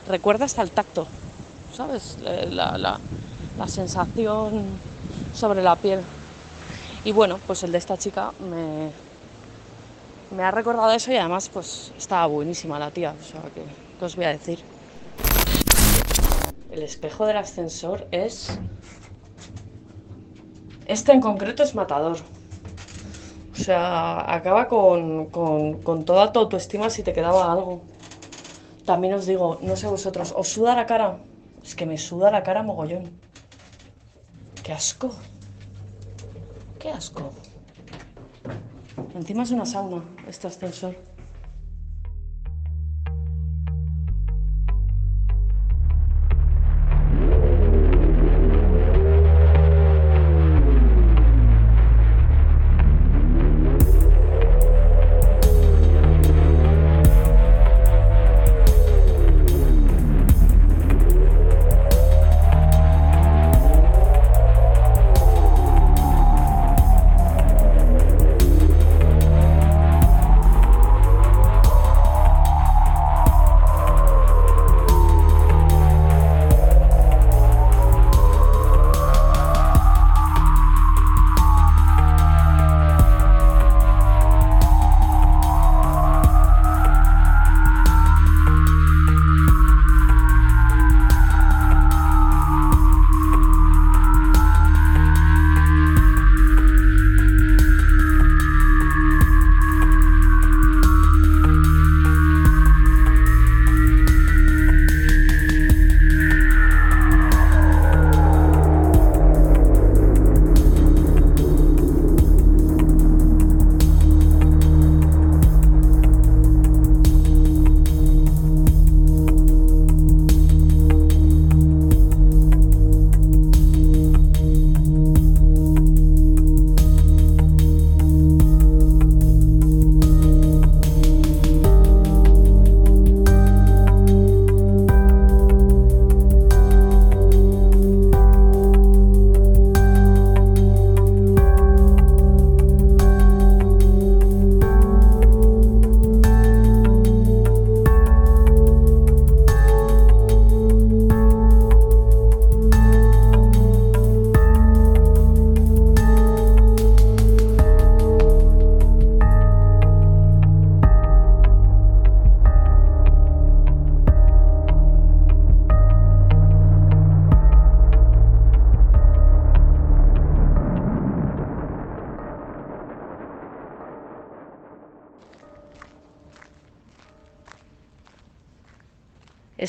Recuerda 0.08 0.46
hasta 0.46 0.62
el 0.62 0.72
tacto, 0.72 1.08
¿sabes? 1.74 2.18
La, 2.22 2.78
la, 2.78 3.68
sensación 3.68 4.64
sobre 5.34 5.62
la 5.62 5.76
piel. 5.76 6.00
Y 7.04 7.12
bueno, 7.12 7.40
pues 7.46 7.64
el 7.64 7.72
de 7.72 7.78
esta 7.80 7.98
chica 7.98 8.32
me, 8.40 8.92
me 10.36 10.44
ha 10.44 10.52
recordado 10.52 10.92
eso 10.92 11.12
y 11.12 11.18
además 11.18 11.50
pues 11.50 11.92
estaba 11.98 12.26
buenísima 12.28 12.80
la 12.80 12.92
tía, 12.92 13.14
o 13.20 13.24
sea, 13.24 13.42
que, 13.42 13.64
¿qué 14.00 14.06
os 14.06 14.16
voy 14.16 14.26
a 14.26 14.30
decir? 14.30 14.60
El 16.72 16.84
espejo 16.84 17.26
del 17.26 17.38
ascensor 17.38 18.08
es... 18.12 18.58
Este 20.86 21.12
en 21.12 21.20
concreto 21.20 21.64
es 21.64 21.76
matador. 21.76 22.18
O 23.58 23.63
sea, 23.63 24.34
acaba 24.34 24.67
con, 24.67 25.28
con, 25.28 25.82
con 25.82 26.06
toda 26.06 26.32
tu 26.32 26.39
autoestima 26.39 26.89
si 26.89 27.02
te 27.02 27.12
quedaba 27.12 27.52
algo. 27.52 27.82
También 28.86 29.15
os 29.15 29.26
digo, 29.26 29.58
no 29.62 29.76
sé 29.76 29.88
vosotros, 29.88 30.34
¿os 30.38 30.48
suda 30.48 30.76
la 30.76 30.86
cara? 30.86 31.17
Es 31.63 31.76
que 31.76 31.86
me 31.86 31.98
suda 31.98 32.32
la 32.32 32.43
cara 32.43 32.62
mogollón. 32.62 33.20
¡Qué 34.63 34.74
asco! 34.74 35.10
¡Qué 36.80 36.89
asco! 36.91 37.32
Encima 39.15 39.43
es 39.43 39.52
una 39.52 39.65
sauna, 39.65 40.04
este 40.28 40.48
ascensor. 40.48 40.96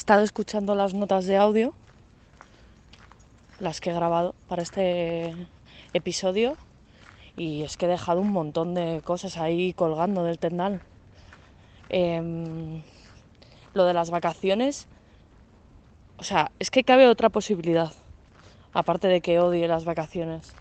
Estado 0.08 0.24
escuchando 0.24 0.74
las 0.74 0.94
notas 0.94 1.26
de 1.26 1.36
audio, 1.36 1.74
las 3.60 3.78
que 3.78 3.90
he 3.90 3.92
grabado 3.92 4.34
para 4.48 4.62
este 4.62 5.34
episodio, 5.92 6.56
y 7.36 7.62
es 7.62 7.76
que 7.76 7.84
he 7.84 7.90
dejado 7.90 8.22
un 8.22 8.30
montón 8.30 8.72
de 8.72 9.02
cosas 9.04 9.36
ahí 9.36 9.74
colgando 9.74 10.24
del 10.24 10.38
tendal. 10.38 10.80
Em, 11.90 12.80
lo 13.74 13.84
de 13.84 13.92
las 13.92 14.08
vacaciones, 14.08 14.86
o 16.16 16.22
sea, 16.22 16.52
es 16.58 16.70
que 16.70 16.84
cabe 16.84 17.06
otra 17.06 17.28
posibilidad, 17.28 17.92
aparte 18.72 19.08
de 19.08 19.20
que 19.20 19.40
odie 19.40 19.68
las 19.68 19.84
vacaciones. 19.84 20.54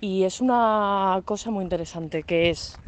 Y 0.00 0.24
es 0.24 0.40
una 0.40 1.22
cosa 1.24 1.52
muy 1.52 1.62
interesante, 1.62 2.24
que 2.24 2.50
es, 2.50 2.80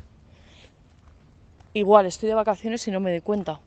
igual 1.73 2.07
estoy 2.07 2.31
de 2.31 2.35
vacaciones 2.35 2.89
y 2.89 2.91
no 2.91 2.99
me 2.99 3.13
doy 3.13 3.21
cuenta. 3.21 3.61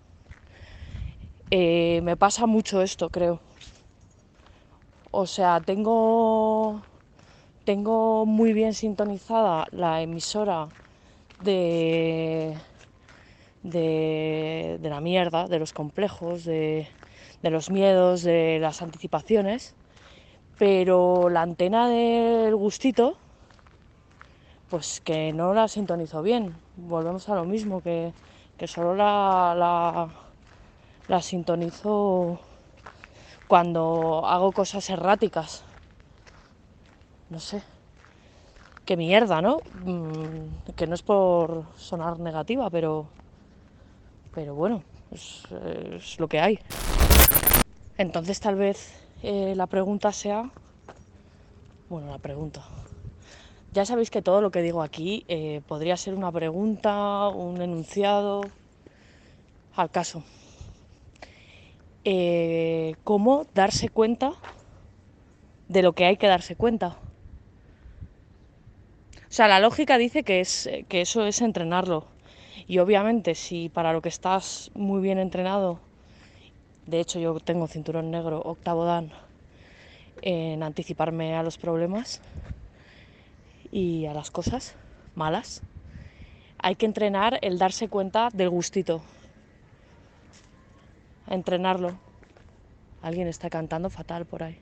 Eh, 1.50 2.02
me 2.04 2.18
pasa 2.18 2.46
mucho 2.46 2.82
esto, 2.82 3.10
creo. 3.10 3.40
O 5.12 5.26
sea, 5.26 5.62
tengo, 5.62 6.82
tengo 7.64 8.26
muy 8.26 8.54
bien 8.54 8.74
sintonizada 8.74 9.68
la 9.72 10.02
emisora 10.02 10.68
de, 11.44 12.58
de, 13.64 14.80
la 14.82 15.00
mierda, 15.00 15.48
de 15.48 15.60
los 15.60 15.72
complejos, 15.72 16.44
de, 16.44 16.88
de 17.42 17.50
los 17.50 17.70
miedos, 17.70 18.24
de 18.24 18.60
las 18.60 18.82
anticipaciones, 18.82 19.74
pero 20.58 21.30
la 21.30 21.44
antena 21.44 21.88
del 21.88 22.56
gustito, 22.56 23.18
pues 24.70 25.00
que 25.00 25.32
no 25.32 25.54
la 25.54 25.70
sintonizo 25.70 26.22
bien. 26.22 26.54
Volvemos 26.76 27.30
a 27.30 27.36
lo 27.36 27.46
mismo, 27.46 27.82
que, 27.82 28.12
que 28.58 28.68
solo 28.68 28.96
la, 28.96 30.10
la 31.08 31.22
sintonizo 31.22 32.40
cuando 33.48 34.26
hago 34.26 34.52
cosas 34.52 34.90
erráticas. 34.90 35.64
No 37.30 37.40
sé. 37.40 37.62
Qué 38.86 38.96
mierda, 38.96 39.42
¿no? 39.42 39.60
Mm, 39.84 40.72
que 40.76 40.88
no 40.88 40.96
es 40.96 41.02
por 41.02 41.66
sonar 41.78 42.20
negativa, 42.20 42.70
pero. 42.70 43.08
Pero 44.34 44.56
bueno, 44.56 44.84
es, 45.12 45.44
es 45.92 46.20
lo 46.20 46.28
que 46.28 46.40
hay. 46.40 46.60
Entonces, 47.98 48.40
tal 48.40 48.56
vez 48.56 48.94
eh, 49.24 49.54
la 49.56 49.68
pregunta 49.68 50.12
sea. 50.12 50.50
Bueno, 51.90 52.12
la 52.12 52.20
pregunta. 52.20 52.64
Ya 53.74 53.86
sabéis 53.86 54.10
que 54.10 54.22
todo 54.22 54.42
lo 54.42 54.52
que 54.52 54.62
digo 54.62 54.82
aquí 54.82 55.26
eh, 55.28 55.62
podría 55.68 55.98
ser 55.98 56.14
una 56.14 56.32
pregunta, 56.32 57.28
un 57.30 57.62
enunciado. 57.62 58.42
Al 59.76 59.90
caso. 59.90 60.24
Eh, 62.10 62.96
cómo 63.04 63.48
darse 63.54 63.90
cuenta 63.90 64.32
de 65.68 65.82
lo 65.82 65.92
que 65.92 66.06
hay 66.06 66.16
que 66.16 66.28
darse 66.28 66.56
cuenta. 66.56 66.96
O 69.24 69.28
sea, 69.28 69.50
la 69.50 69.60
lógica 69.60 69.98
dice 69.98 70.24
que, 70.24 70.40
es, 70.40 70.70
que 70.88 71.02
eso 71.02 71.26
es 71.26 71.42
entrenarlo. 71.42 72.06
Y 72.66 72.78
obviamente 72.78 73.36
si 73.36 73.68
para 73.68 73.92
lo 73.92 74.02
que 74.02 74.08
estás 74.08 74.72
muy 74.74 75.02
bien 75.02 75.20
entrenado, 75.20 75.82
de 76.86 77.02
hecho 77.02 77.20
yo 77.20 77.42
tengo 77.42 77.68
cinturón 77.68 78.10
negro, 78.10 78.42
octavo 78.42 78.86
dan, 78.86 79.12
en 80.22 80.64
anticiparme 80.64 81.36
a 81.36 81.44
los 81.44 81.58
problemas 81.58 82.22
y 83.70 84.06
a 84.06 84.14
las 84.14 84.32
cosas 84.32 84.76
malas, 85.14 85.62
hay 86.58 86.76
que 86.76 86.86
entrenar 86.86 87.38
el 87.42 87.58
darse 87.58 87.90
cuenta 87.90 88.30
del 88.32 88.50
gustito, 88.50 89.02
entrenarlo. 91.30 91.98
Alguien 93.02 93.28
está 93.28 93.50
cantando 93.50 93.90
fatal 93.90 94.26
por 94.26 94.44
ahí. 94.44 94.60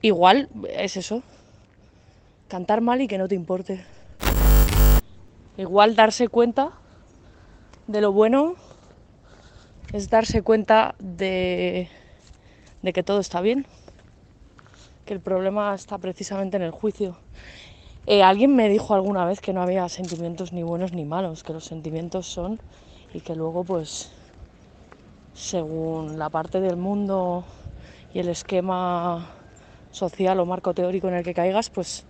Igual 0.00 0.48
es 0.68 0.96
eso, 0.96 1.22
cantar 2.48 2.80
mal 2.80 3.00
y 3.00 3.06
que 3.06 3.18
no 3.18 3.28
te 3.28 3.36
importe. 3.36 3.84
Igual 5.56 5.94
darse 5.94 6.28
cuenta 6.28 6.72
de 7.86 8.00
lo 8.00 8.10
bueno 8.10 8.56
es 9.92 10.10
darse 10.10 10.42
cuenta 10.42 10.94
de, 10.98 11.88
de 12.82 12.92
que 12.92 13.02
todo 13.02 13.20
está 13.20 13.40
bien, 13.40 13.66
que 15.04 15.14
el 15.14 15.20
problema 15.20 15.74
está 15.74 15.98
precisamente 15.98 16.56
en 16.56 16.62
el 16.62 16.70
juicio. 16.72 17.16
Eh, 18.06 18.22
alguien 18.24 18.56
me 18.56 18.68
dijo 18.68 18.94
alguna 18.94 19.24
vez 19.24 19.40
que 19.40 19.52
no 19.52 19.62
había 19.62 19.88
sentimientos 19.88 20.52
ni 20.52 20.64
buenos 20.64 20.92
ni 20.92 21.04
malos, 21.04 21.44
que 21.44 21.52
los 21.52 21.64
sentimientos 21.64 22.26
son 22.26 22.58
y 23.14 23.20
que 23.20 23.36
luego 23.36 23.62
pues 23.62 24.10
según 25.34 26.18
la 26.18 26.28
parte 26.28 26.60
del 26.60 26.76
mundo 26.76 27.44
y 28.12 28.18
el 28.18 28.28
esquema 28.28 29.30
social 29.92 30.40
o 30.40 30.46
marco 30.46 30.74
teórico 30.74 31.08
en 31.08 31.14
el 31.14 31.24
que 31.24 31.32
caigas, 31.32 31.70
pues 31.70 32.04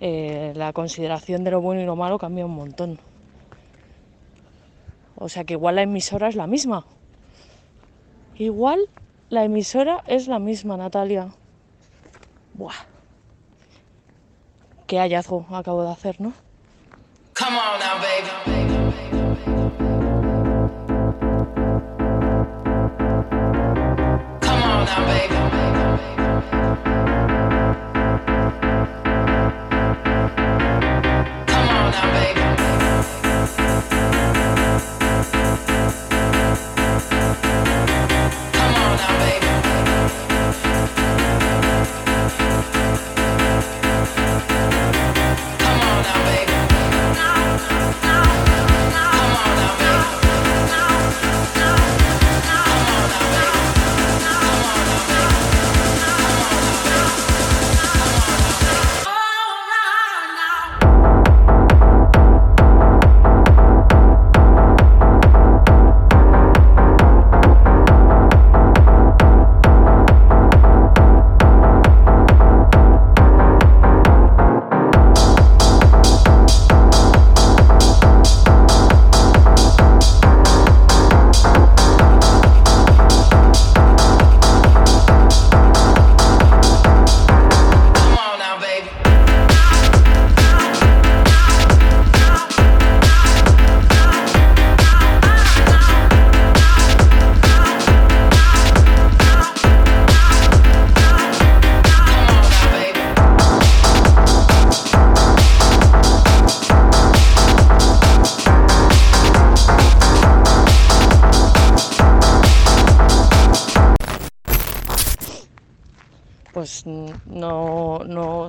eh, 0.00 0.52
la 0.56 0.72
consideración 0.72 1.44
de 1.44 1.50
lo 1.50 1.60
bueno 1.60 1.82
y 1.82 1.84
lo 1.84 1.94
malo 1.94 2.18
cambia 2.18 2.46
un 2.46 2.54
montón. 2.54 2.98
O 5.16 5.28
sea 5.28 5.44
que 5.44 5.54
igual 5.54 5.76
la 5.76 5.82
emisora 5.82 6.28
es 6.28 6.34
la 6.34 6.46
misma. 6.46 6.86
Igual 8.36 8.88
la 9.28 9.44
emisora 9.44 10.02
es 10.06 10.28
la 10.28 10.38
misma, 10.38 10.76
Natalia. 10.76 11.28
Buah. 12.54 12.97
Qué 14.88 14.98
hallazgo 14.98 15.44
acabo 15.52 15.84
de 15.84 15.90
hacer, 15.90 16.18
¿no? 16.18 16.32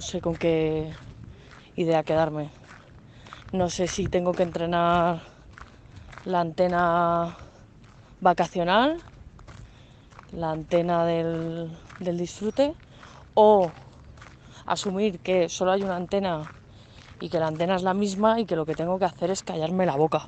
Sé 0.10 0.22
con 0.22 0.36
qué 0.36 0.92
idea 1.76 2.04
quedarme. 2.04 2.50
No 3.52 3.70
sé 3.70 3.88
si 3.88 4.08
tengo 4.08 4.34
que 4.34 4.42
entrenar 4.42 5.22
la 6.26 6.40
antena 6.40 7.38
vacacional, 8.20 8.98
la 10.32 10.52
antena 10.52 11.06
del, 11.06 11.72
del, 12.00 12.18
disfrute 12.18 12.74
o 13.36 13.72
asumir 14.66 15.20
que 15.20 15.48
solo 15.48 15.74
hay 15.74 15.84
una 15.84 15.96
antena 15.96 16.52
y 17.20 17.30
que 17.30 17.40
la 17.40 17.48
antena 17.48 17.76
es 17.76 17.84
la 17.84 17.94
misma 17.94 18.40
y 18.40 18.46
que 18.46 18.56
lo 18.56 18.66
que 18.66 18.74
tengo 18.74 18.98
que 18.98 19.06
hacer 19.06 19.30
es 19.30 19.44
callarme 19.44 19.86
la 19.86 19.96
boca. 19.96 20.28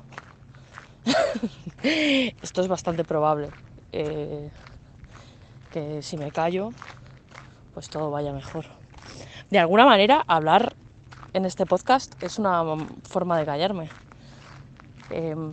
Esto 1.82 2.60
es 2.62 2.68
bastante 2.68 3.02
probable. 3.04 3.50
Eh, 3.90 4.48
que 5.72 6.02
si 6.02 6.16
me 6.16 6.30
callo 6.30 6.70
pues 7.74 7.88
todo 7.88 8.12
vaya 8.12 8.32
mejor. 8.32 8.81
De 9.52 9.58
alguna 9.58 9.84
manera, 9.84 10.24
hablar 10.28 10.74
en 11.34 11.44
este 11.44 11.66
podcast 11.66 12.14
es 12.22 12.38
una 12.38 12.64
forma 13.02 13.36
de 13.38 13.44
callarme. 13.44 13.90
Em, 15.10 15.50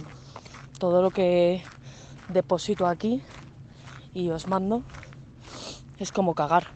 todo 0.80 1.02
lo 1.02 1.12
que 1.12 1.62
deposito 2.30 2.88
aquí 2.88 3.22
y 4.14 4.30
os 4.30 4.48
mando 4.48 4.84
es 5.98 6.14
como 6.14 6.34
cagar. 6.34 6.68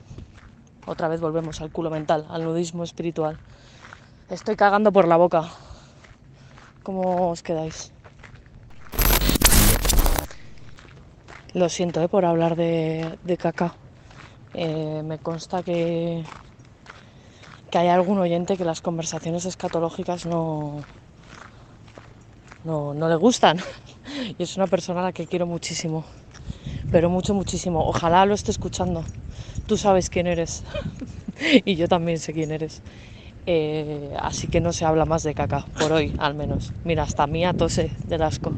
Otra 0.86 1.08
vez 1.08 1.22
volvemos 1.22 1.62
al 1.62 1.72
culo 1.72 1.90
mental, 1.90 2.26
al 2.30 2.44
nudismo 2.44 2.84
espiritual. 2.84 3.40
Estoy 4.30 4.58
cagando 4.58 4.92
por 4.92 5.08
la 5.08 5.16
boca. 5.16 5.46
¿Cómo 6.84 7.30
os 7.30 7.42
quedáis? 7.42 7.94
Lo 11.54 11.70
siento 11.70 12.02
¿eh? 12.02 12.10
por 12.10 12.26
hablar 12.26 12.58
de, 12.58 13.38
caca. 13.40 13.76
Eh, 14.54 15.02
me 15.06 15.20
consta 15.20 15.64
que, 15.64 16.26
que 17.74 17.80
hay 17.80 17.88
algún 17.88 18.20
oyente 18.20 18.56
que 18.56 18.66
las 18.66 18.82
conversaciones 18.82 19.46
escatológicas 19.46 20.28
no, 20.28 20.82
no, 22.64 22.94
no 22.94 23.10
le 23.10 23.16
gustan. 23.16 23.58
y 24.38 24.44
es 24.44 24.56
una 24.58 24.68
persona 24.68 25.00
a 25.00 25.04
la 25.06 25.12
que 25.12 25.26
quiero 25.26 25.48
muchísimo. 25.48 26.06
Pero 26.92 27.10
mucho, 27.10 27.34
muchísimo. 27.34 27.84
Ojalá 27.84 28.28
lo 28.28 28.36
esté 28.36 28.52
escuchando. 28.52 29.04
Tú 29.66 29.76
sabes 29.76 30.12
quién 30.12 30.28
eres. 30.28 30.64
y 31.66 31.76
yo 31.76 31.88
también 31.88 32.20
sé 32.20 32.32
quién 32.32 32.52
eres. 32.52 32.84
Eh, 33.48 34.16
así 34.20 34.46
que 34.46 34.62
no 34.62 34.72
se 34.72 34.86
habla 34.86 35.06
más 35.06 35.24
de 35.24 35.34
caca, 35.34 35.66
por 35.80 35.94
hoy 35.94 36.14
al 36.20 36.36
menos. 36.36 36.74
Mira, 36.84 37.02
hasta 37.02 37.26
mía 37.26 37.54
tose 37.54 37.90
del 38.06 38.22
asco. 38.22 38.54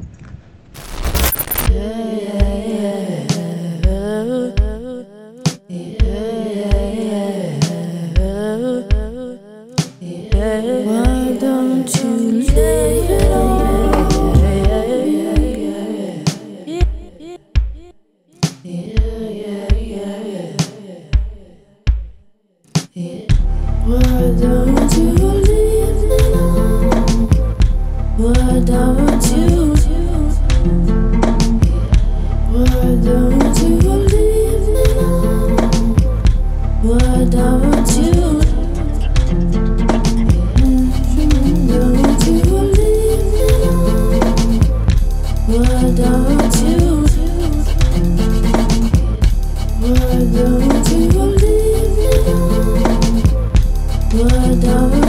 What 54.15 54.31
a 54.63 55.04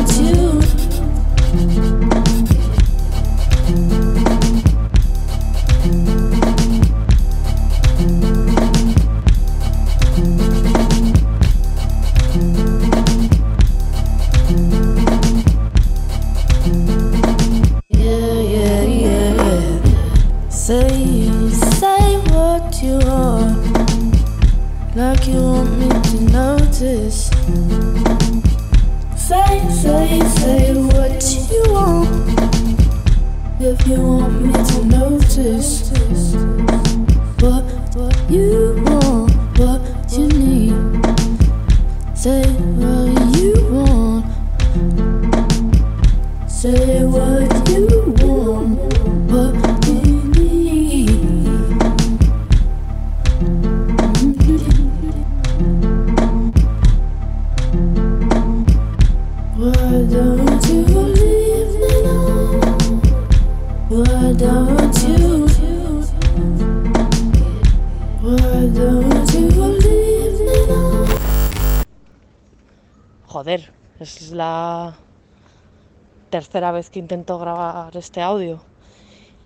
tercera 76.37 76.70
vez 76.70 76.91
que 76.91 76.99
intento 76.99 77.39
grabar 77.39 77.97
este 77.97 78.20
audio. 78.20 78.61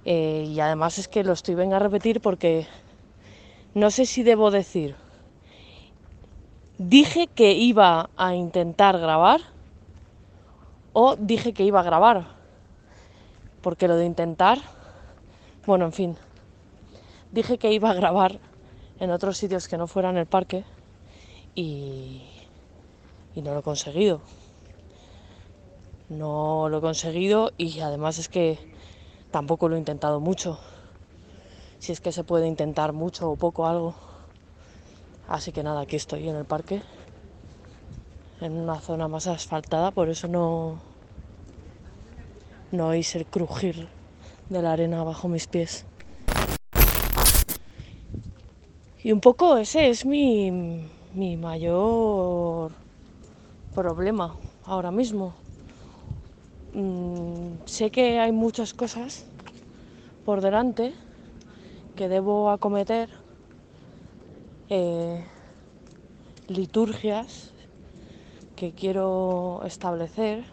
Eh, 0.05 0.47
y 0.49 0.59
además 0.59 0.99
es 0.99 1.07
que 1.07 1.23
lo 1.23 1.35
estoy 1.35 1.55
venga 1.55 1.77
a 1.77 1.79
repetir 1.79 2.21
porque 2.21 2.67
no 3.75 3.93
sé 3.93 4.07
si 4.07 4.25
debo 4.25 4.51
decir. 4.51 4.97
Dije 6.79 7.29
que 7.29 7.53
iba 7.53 8.11
a 8.17 8.35
intentar 8.35 8.99
grabar 8.99 9.41
o 10.93 11.15
dije 11.15 11.53
que 11.53 11.63
iba 11.63 11.79
a 11.79 11.85
grabar. 11.85 12.27
Porque 13.63 13.87
lo 13.87 13.95
de 13.95 14.07
intentar, 14.07 14.59
bueno, 15.67 15.85
en 15.85 15.93
fin. 15.93 16.17
Dije 17.31 17.57
que 17.59 17.73
iba 17.73 17.91
a 17.91 17.95
grabar 17.95 18.41
en 18.99 19.13
otros 19.13 19.37
sitios 19.37 19.69
que 19.69 19.79
no 19.79 19.87
fueran 19.87 20.17
el 20.17 20.27
parque 20.27 20.65
y, 21.55 22.23
y 23.37 23.43
no 23.43 23.55
lo 23.55 23.61
he 23.61 23.63
conseguido. 23.63 24.21
No 26.11 26.69
lo 26.69 26.79
he 26.79 26.81
conseguido 26.81 27.53
y 27.57 27.79
además 27.79 28.19
es 28.19 28.29
que 28.29 28.59
tampoco 29.31 29.69
lo 29.69 29.77
he 29.77 29.79
intentado 29.79 30.19
mucho. 30.19 30.59
Si 31.79 31.93
es 31.93 32.01
que 32.01 32.11
se 32.11 32.25
puede 32.25 32.49
intentar 32.49 32.93
mucho 32.93 33.31
o 33.31 33.37
poco 33.37 33.69
algo. 33.69 33.95
Así 35.29 35.53
que 35.53 35.63
nada, 35.63 35.83
aquí 35.83 35.95
estoy 35.95 36.29
en 36.29 36.35
el 36.35 36.45
parque, 36.45 36.83
en 38.41 38.55
una 38.55 38.81
zona 38.81 39.07
más 39.07 39.29
asfaltada, 39.29 39.93
por 39.93 40.09
eso 40.09 40.27
no, 40.27 40.81
no 42.73 42.89
oís 42.89 43.15
el 43.15 43.25
crujir 43.25 43.87
de 44.49 44.63
la 44.63 44.73
arena 44.73 45.05
bajo 45.05 45.29
mis 45.29 45.47
pies. 45.47 45.87
Y 49.05 49.13
un 49.13 49.21
poco 49.21 49.57
ese 49.57 49.89
es 49.89 50.05
mi, 50.05 50.51
mi 51.15 51.37
mayor 51.37 52.73
problema 53.73 54.35
ahora 54.65 54.91
mismo. 54.91 55.35
Mm, 56.73 57.57
sé 57.67 57.91
que 57.91 58.21
hay 58.21 58.33
muchas 58.33 58.75
cosas 58.75 59.25
por 60.25 60.41
delante 60.41 60.95
que 61.97 62.09
debo 62.09 62.51
acometer, 62.51 63.11
eh, 64.69 65.25
liturgias 66.47 67.51
que 68.55 68.73
quiero 68.73 69.63
establecer, 69.65 70.45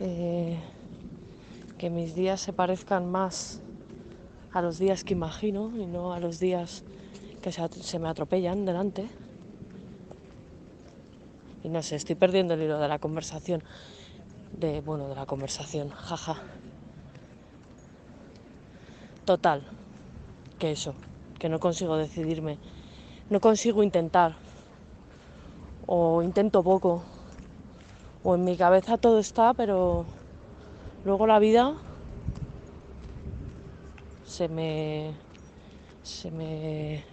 eh, 0.00 0.58
que 1.78 1.90
mis 1.90 2.14
días 2.14 2.40
se 2.40 2.52
parezcan 2.52 3.10
más 3.10 3.60
a 4.52 4.60
los 4.60 4.78
días 4.78 5.04
que 5.04 5.14
imagino 5.14 5.72
y 5.76 5.86
no 5.86 6.12
a 6.12 6.20
los 6.20 6.40
días 6.40 6.82
que 7.40 7.52
se, 7.52 7.98
me 7.98 8.08
atropellan 8.08 8.64
delante. 8.64 9.08
Y 11.64 11.68
no 11.68 11.82
sé, 11.82 11.96
estoy 11.96 12.16
perdiendo 12.16 12.54
el 12.54 12.62
hilo 12.62 12.78
de 12.78 12.88
la 12.88 12.98
conversación. 12.98 13.62
De, 14.52 14.80
bueno, 14.80 15.08
de 15.08 15.14
la 15.14 15.26
conversación, 15.26 15.88
jaja. 15.90 16.40
Total, 19.24 19.64
que 20.58 20.72
eso, 20.72 20.94
que 21.38 21.48
no 21.48 21.58
consigo 21.58 21.96
decidirme. 21.96 22.58
No 23.30 23.40
consigo 23.40 23.82
intentar. 23.82 24.36
O 25.86 26.22
intento 26.22 26.62
poco. 26.62 27.04
O 28.22 28.34
en 28.36 28.44
mi 28.44 28.56
cabeza 28.56 28.98
todo 28.98 29.18
está, 29.18 29.54
pero 29.54 30.06
luego 31.04 31.26
la 31.26 31.38
vida 31.38 31.74
se 34.24 34.48
me. 34.48 35.14
se 36.02 36.30
me. 36.30 37.04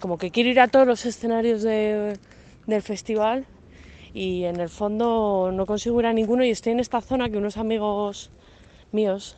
como 0.00 0.18
que 0.18 0.30
quiero 0.30 0.50
ir 0.50 0.60
a 0.60 0.68
todos 0.68 0.86
los 0.86 1.04
escenarios 1.06 1.62
de- 1.62 2.18
del 2.66 2.82
festival 2.82 3.46
y 4.14 4.44
en 4.44 4.60
el 4.60 4.68
fondo 4.68 5.50
no 5.52 5.66
consigo 5.66 6.00
ir 6.00 6.06
a 6.06 6.12
ninguno 6.12 6.44
y 6.44 6.50
estoy 6.50 6.72
en 6.72 6.80
esta 6.80 7.00
zona 7.00 7.30
que 7.30 7.38
unos 7.38 7.56
amigos 7.56 8.30
míos, 8.92 9.36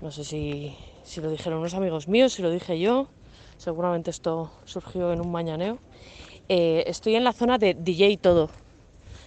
no 0.00 0.10
sé 0.10 0.24
si, 0.24 0.76
si 1.02 1.20
lo 1.20 1.30
dijeron 1.30 1.58
unos 1.58 1.74
amigos 1.74 2.08
míos, 2.08 2.34
si 2.34 2.42
lo 2.42 2.50
dije 2.50 2.78
yo, 2.78 3.08
seguramente 3.56 4.10
esto 4.10 4.50
surgió 4.64 5.12
en 5.12 5.20
un 5.20 5.32
mañaneo, 5.32 5.78
eh, 6.48 6.84
estoy 6.86 7.16
en 7.16 7.24
la 7.24 7.32
zona 7.32 7.58
de 7.58 7.74
DJ 7.74 8.18
todo, 8.18 8.50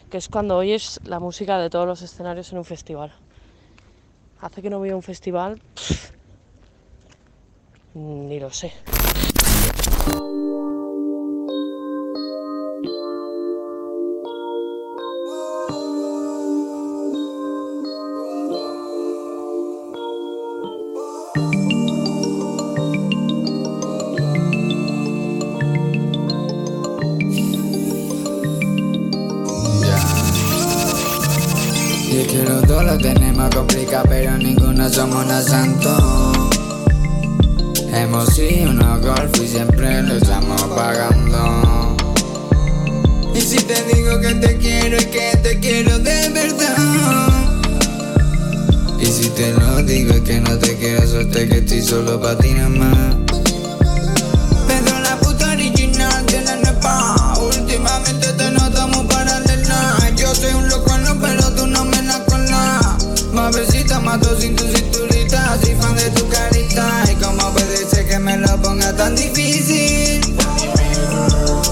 que 0.10 0.18
es 0.18 0.30
cuando 0.30 0.58
oyes 0.58 1.00
la 1.04 1.20
música 1.20 1.58
de 1.60 1.70
todos 1.70 1.86
los 1.86 2.02
escenarios 2.02 2.52
en 2.52 2.60
un 2.60 2.66
festival. 2.66 3.12
Hace 4.40 4.62
que 4.62 4.70
no 4.70 4.80
voy 4.80 4.92
a 4.92 4.96
un 4.96 5.04
festival, 5.04 5.62
ni 7.94 8.40
lo 8.40 8.52
sé. 8.52 8.72
Santos. 35.30 36.50
Hemos 37.94 38.34
sido 38.34 38.72
unos 38.72 39.02
golf 39.02 39.32
y 39.42 39.48
siempre 39.48 40.02
lo 40.02 40.16
estamos 40.16 40.62
pagando. 40.76 41.96
Y 43.36 43.42
si 43.42 43.58
te 43.58 43.84
digo 43.94 44.20
que 44.20 44.34
te 44.36 44.58
quiero 44.58 44.98
y 44.98 45.06
que 45.06 45.38
te 45.44 45.60
quiero 45.60 46.00
de 46.00 46.30
verdad. 46.30 47.28
Y 49.00 49.06
si 49.06 49.30
te 49.30 49.54
lo 49.54 49.84
digo 49.84 50.14
es 50.14 50.22
que 50.22 50.42
no 50.42 50.58
te 50.58 50.76
quiero, 50.78 51.08
suerte 51.08 51.48
que 51.48 51.58
estoy 51.60 51.82
solo 51.82 52.20
pa' 52.20 52.38
ti 52.38 52.52
nada 52.52 52.70
más. 52.70 53.29
Tan 69.00 69.16
difícil 69.16 70.20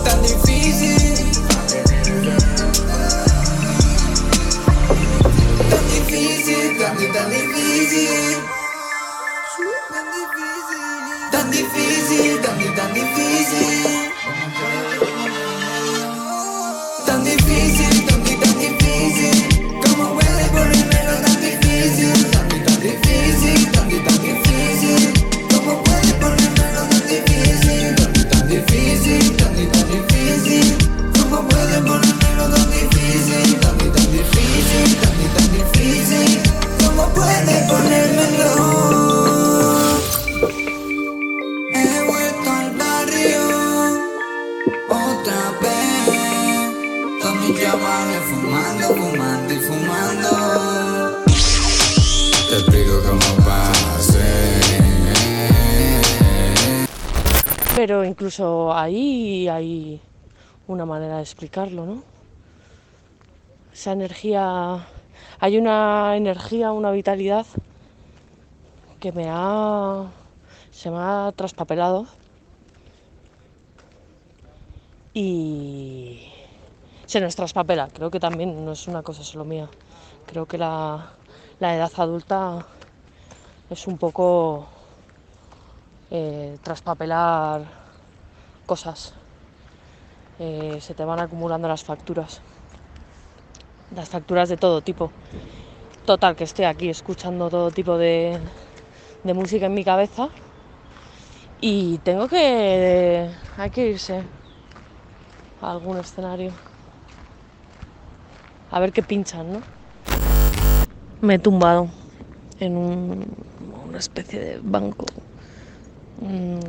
Tan 0.05 0.19
difícil. 0.23 1.19
Tan 5.69 5.83
difícil, 5.91 6.77
tan, 6.79 6.95
tan 7.11 7.27
difícil. 7.29 8.37
Tan 11.31 11.51
difícil, 11.51 12.41
tan, 12.41 12.57
tan 12.75 12.93
difícil 12.93 13.76
Pero 57.87 58.03
incluso 58.03 58.73
ahí 58.75 59.47
hay 59.47 60.01
una 60.67 60.85
manera 60.85 61.15
de 61.15 61.21
explicarlo, 61.21 61.85
¿no? 61.85 62.03
Esa 63.71 63.93
energía, 63.93 64.85
hay 65.39 65.57
una 65.57 66.17
energía, 66.17 66.73
una 66.73 66.91
vitalidad 66.91 67.45
que 68.99 69.13
me 69.13 69.27
ha, 69.29 70.05
se 70.69 70.91
me 70.91 70.97
ha 70.99 71.31
traspapelado 71.33 72.07
y 75.13 76.27
se 77.05 77.21
nos 77.21 77.37
traspapela. 77.37 77.87
Creo 77.87 78.11
que 78.11 78.19
también 78.19 78.65
no 78.65 78.73
es 78.73 78.85
una 78.89 79.01
cosa 79.01 79.23
solo 79.23 79.45
mía. 79.45 79.69
Creo 80.25 80.45
que 80.45 80.57
la, 80.57 81.13
la 81.61 81.73
edad 81.73 81.91
adulta 81.95 82.67
es 83.69 83.87
un 83.87 83.97
poco 83.97 84.67
eh, 86.11 86.57
traspapelar 86.61 87.63
cosas. 88.65 89.13
Eh, 90.39 90.77
se 90.81 90.93
te 90.93 91.03
van 91.03 91.19
acumulando 91.19 91.67
las 91.67 91.83
facturas. 91.83 92.41
Las 93.95 94.09
facturas 94.09 94.49
de 94.49 94.57
todo 94.57 94.81
tipo. 94.81 95.11
Total, 96.05 96.35
que 96.35 96.43
estoy 96.43 96.65
aquí 96.65 96.89
escuchando 96.89 97.49
todo 97.49 97.71
tipo 97.71 97.97
de, 97.97 98.39
música 99.23 99.65
en 99.65 99.73
mi 99.73 99.83
cabeza. 99.83 100.29
Y 101.59 101.97
tengo 101.99 102.27
que... 102.27 103.29
Hay 103.57 103.69
que 103.71 103.89
irse 103.89 104.21
a 105.61 105.71
algún 105.71 105.97
escenario. 105.97 106.51
A 108.69 108.79
ver 108.79 108.91
qué 108.91 109.01
pinchan, 109.01 109.53
¿no? 109.53 109.61
Me 111.21 111.35
he 111.35 111.39
tumbado 111.39 111.89
en 112.59 112.77
un- 112.77 113.25
una 113.87 113.97
especie 113.97 114.39
de 114.39 114.59
banco, 114.61 115.05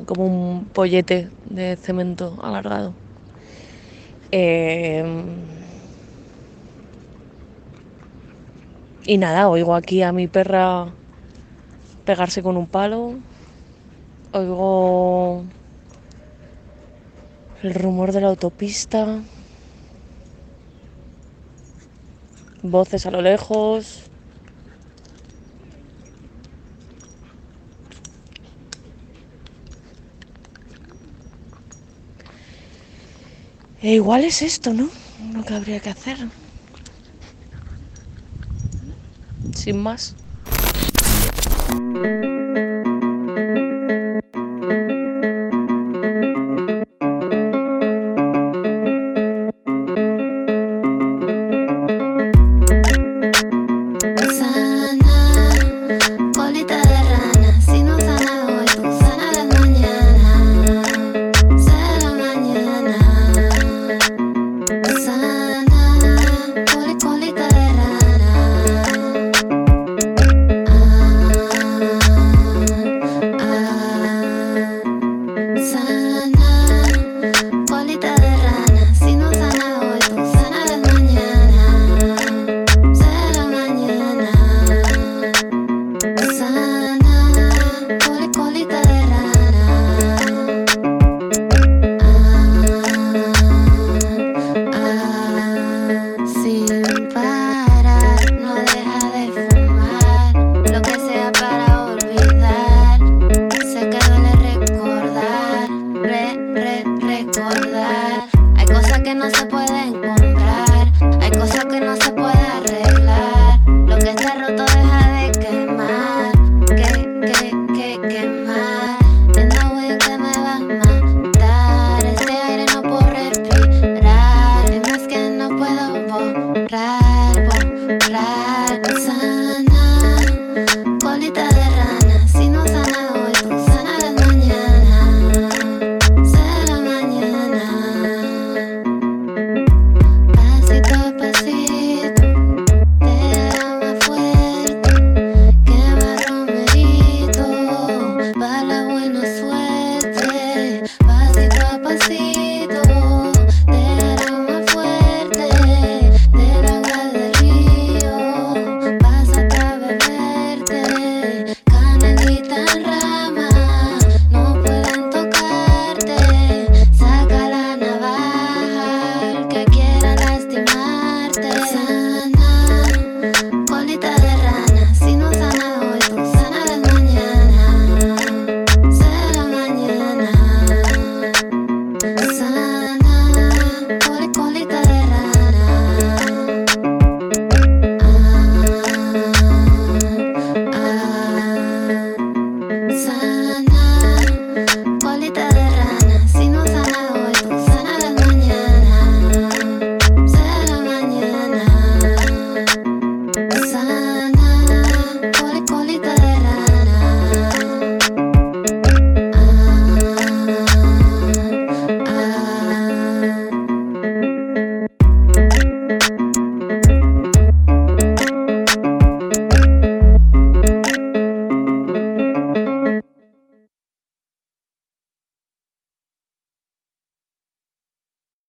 como 0.07 0.27
un 0.27 0.65
pollete 0.67 1.31
de 1.47 1.77
cemento 1.77 2.39
alargado. 2.43 2.95
Eh, 4.31 5.05
y 9.07 9.17
nada, 9.17 9.49
oigo 9.49 9.75
aquí 9.75 10.03
a 10.03 10.13
mi 10.13 10.27
perra 10.29 10.93
pegarse 12.05 12.43
con 12.43 12.57
un 12.57 12.67
palo. 12.67 13.15
Oigo 14.33 15.45
el 17.63 17.75
rumor 17.75 18.13
de 18.13 18.21
la 18.21 18.29
autopista. 18.29 19.23
Voces 22.63 23.07
a 23.07 23.11
lo 23.11 23.23
lejos. 23.23 24.08
E 33.81 33.95
igual 33.95 34.25
es 34.25 34.43
esto, 34.43 34.75
¿no? 34.75 34.89
Lo 35.33 35.45
que 35.45 35.55
habría 35.55 35.79
que 35.81 35.91
hacer. 35.91 36.19
Sin 39.55 39.83
más. 39.83 40.17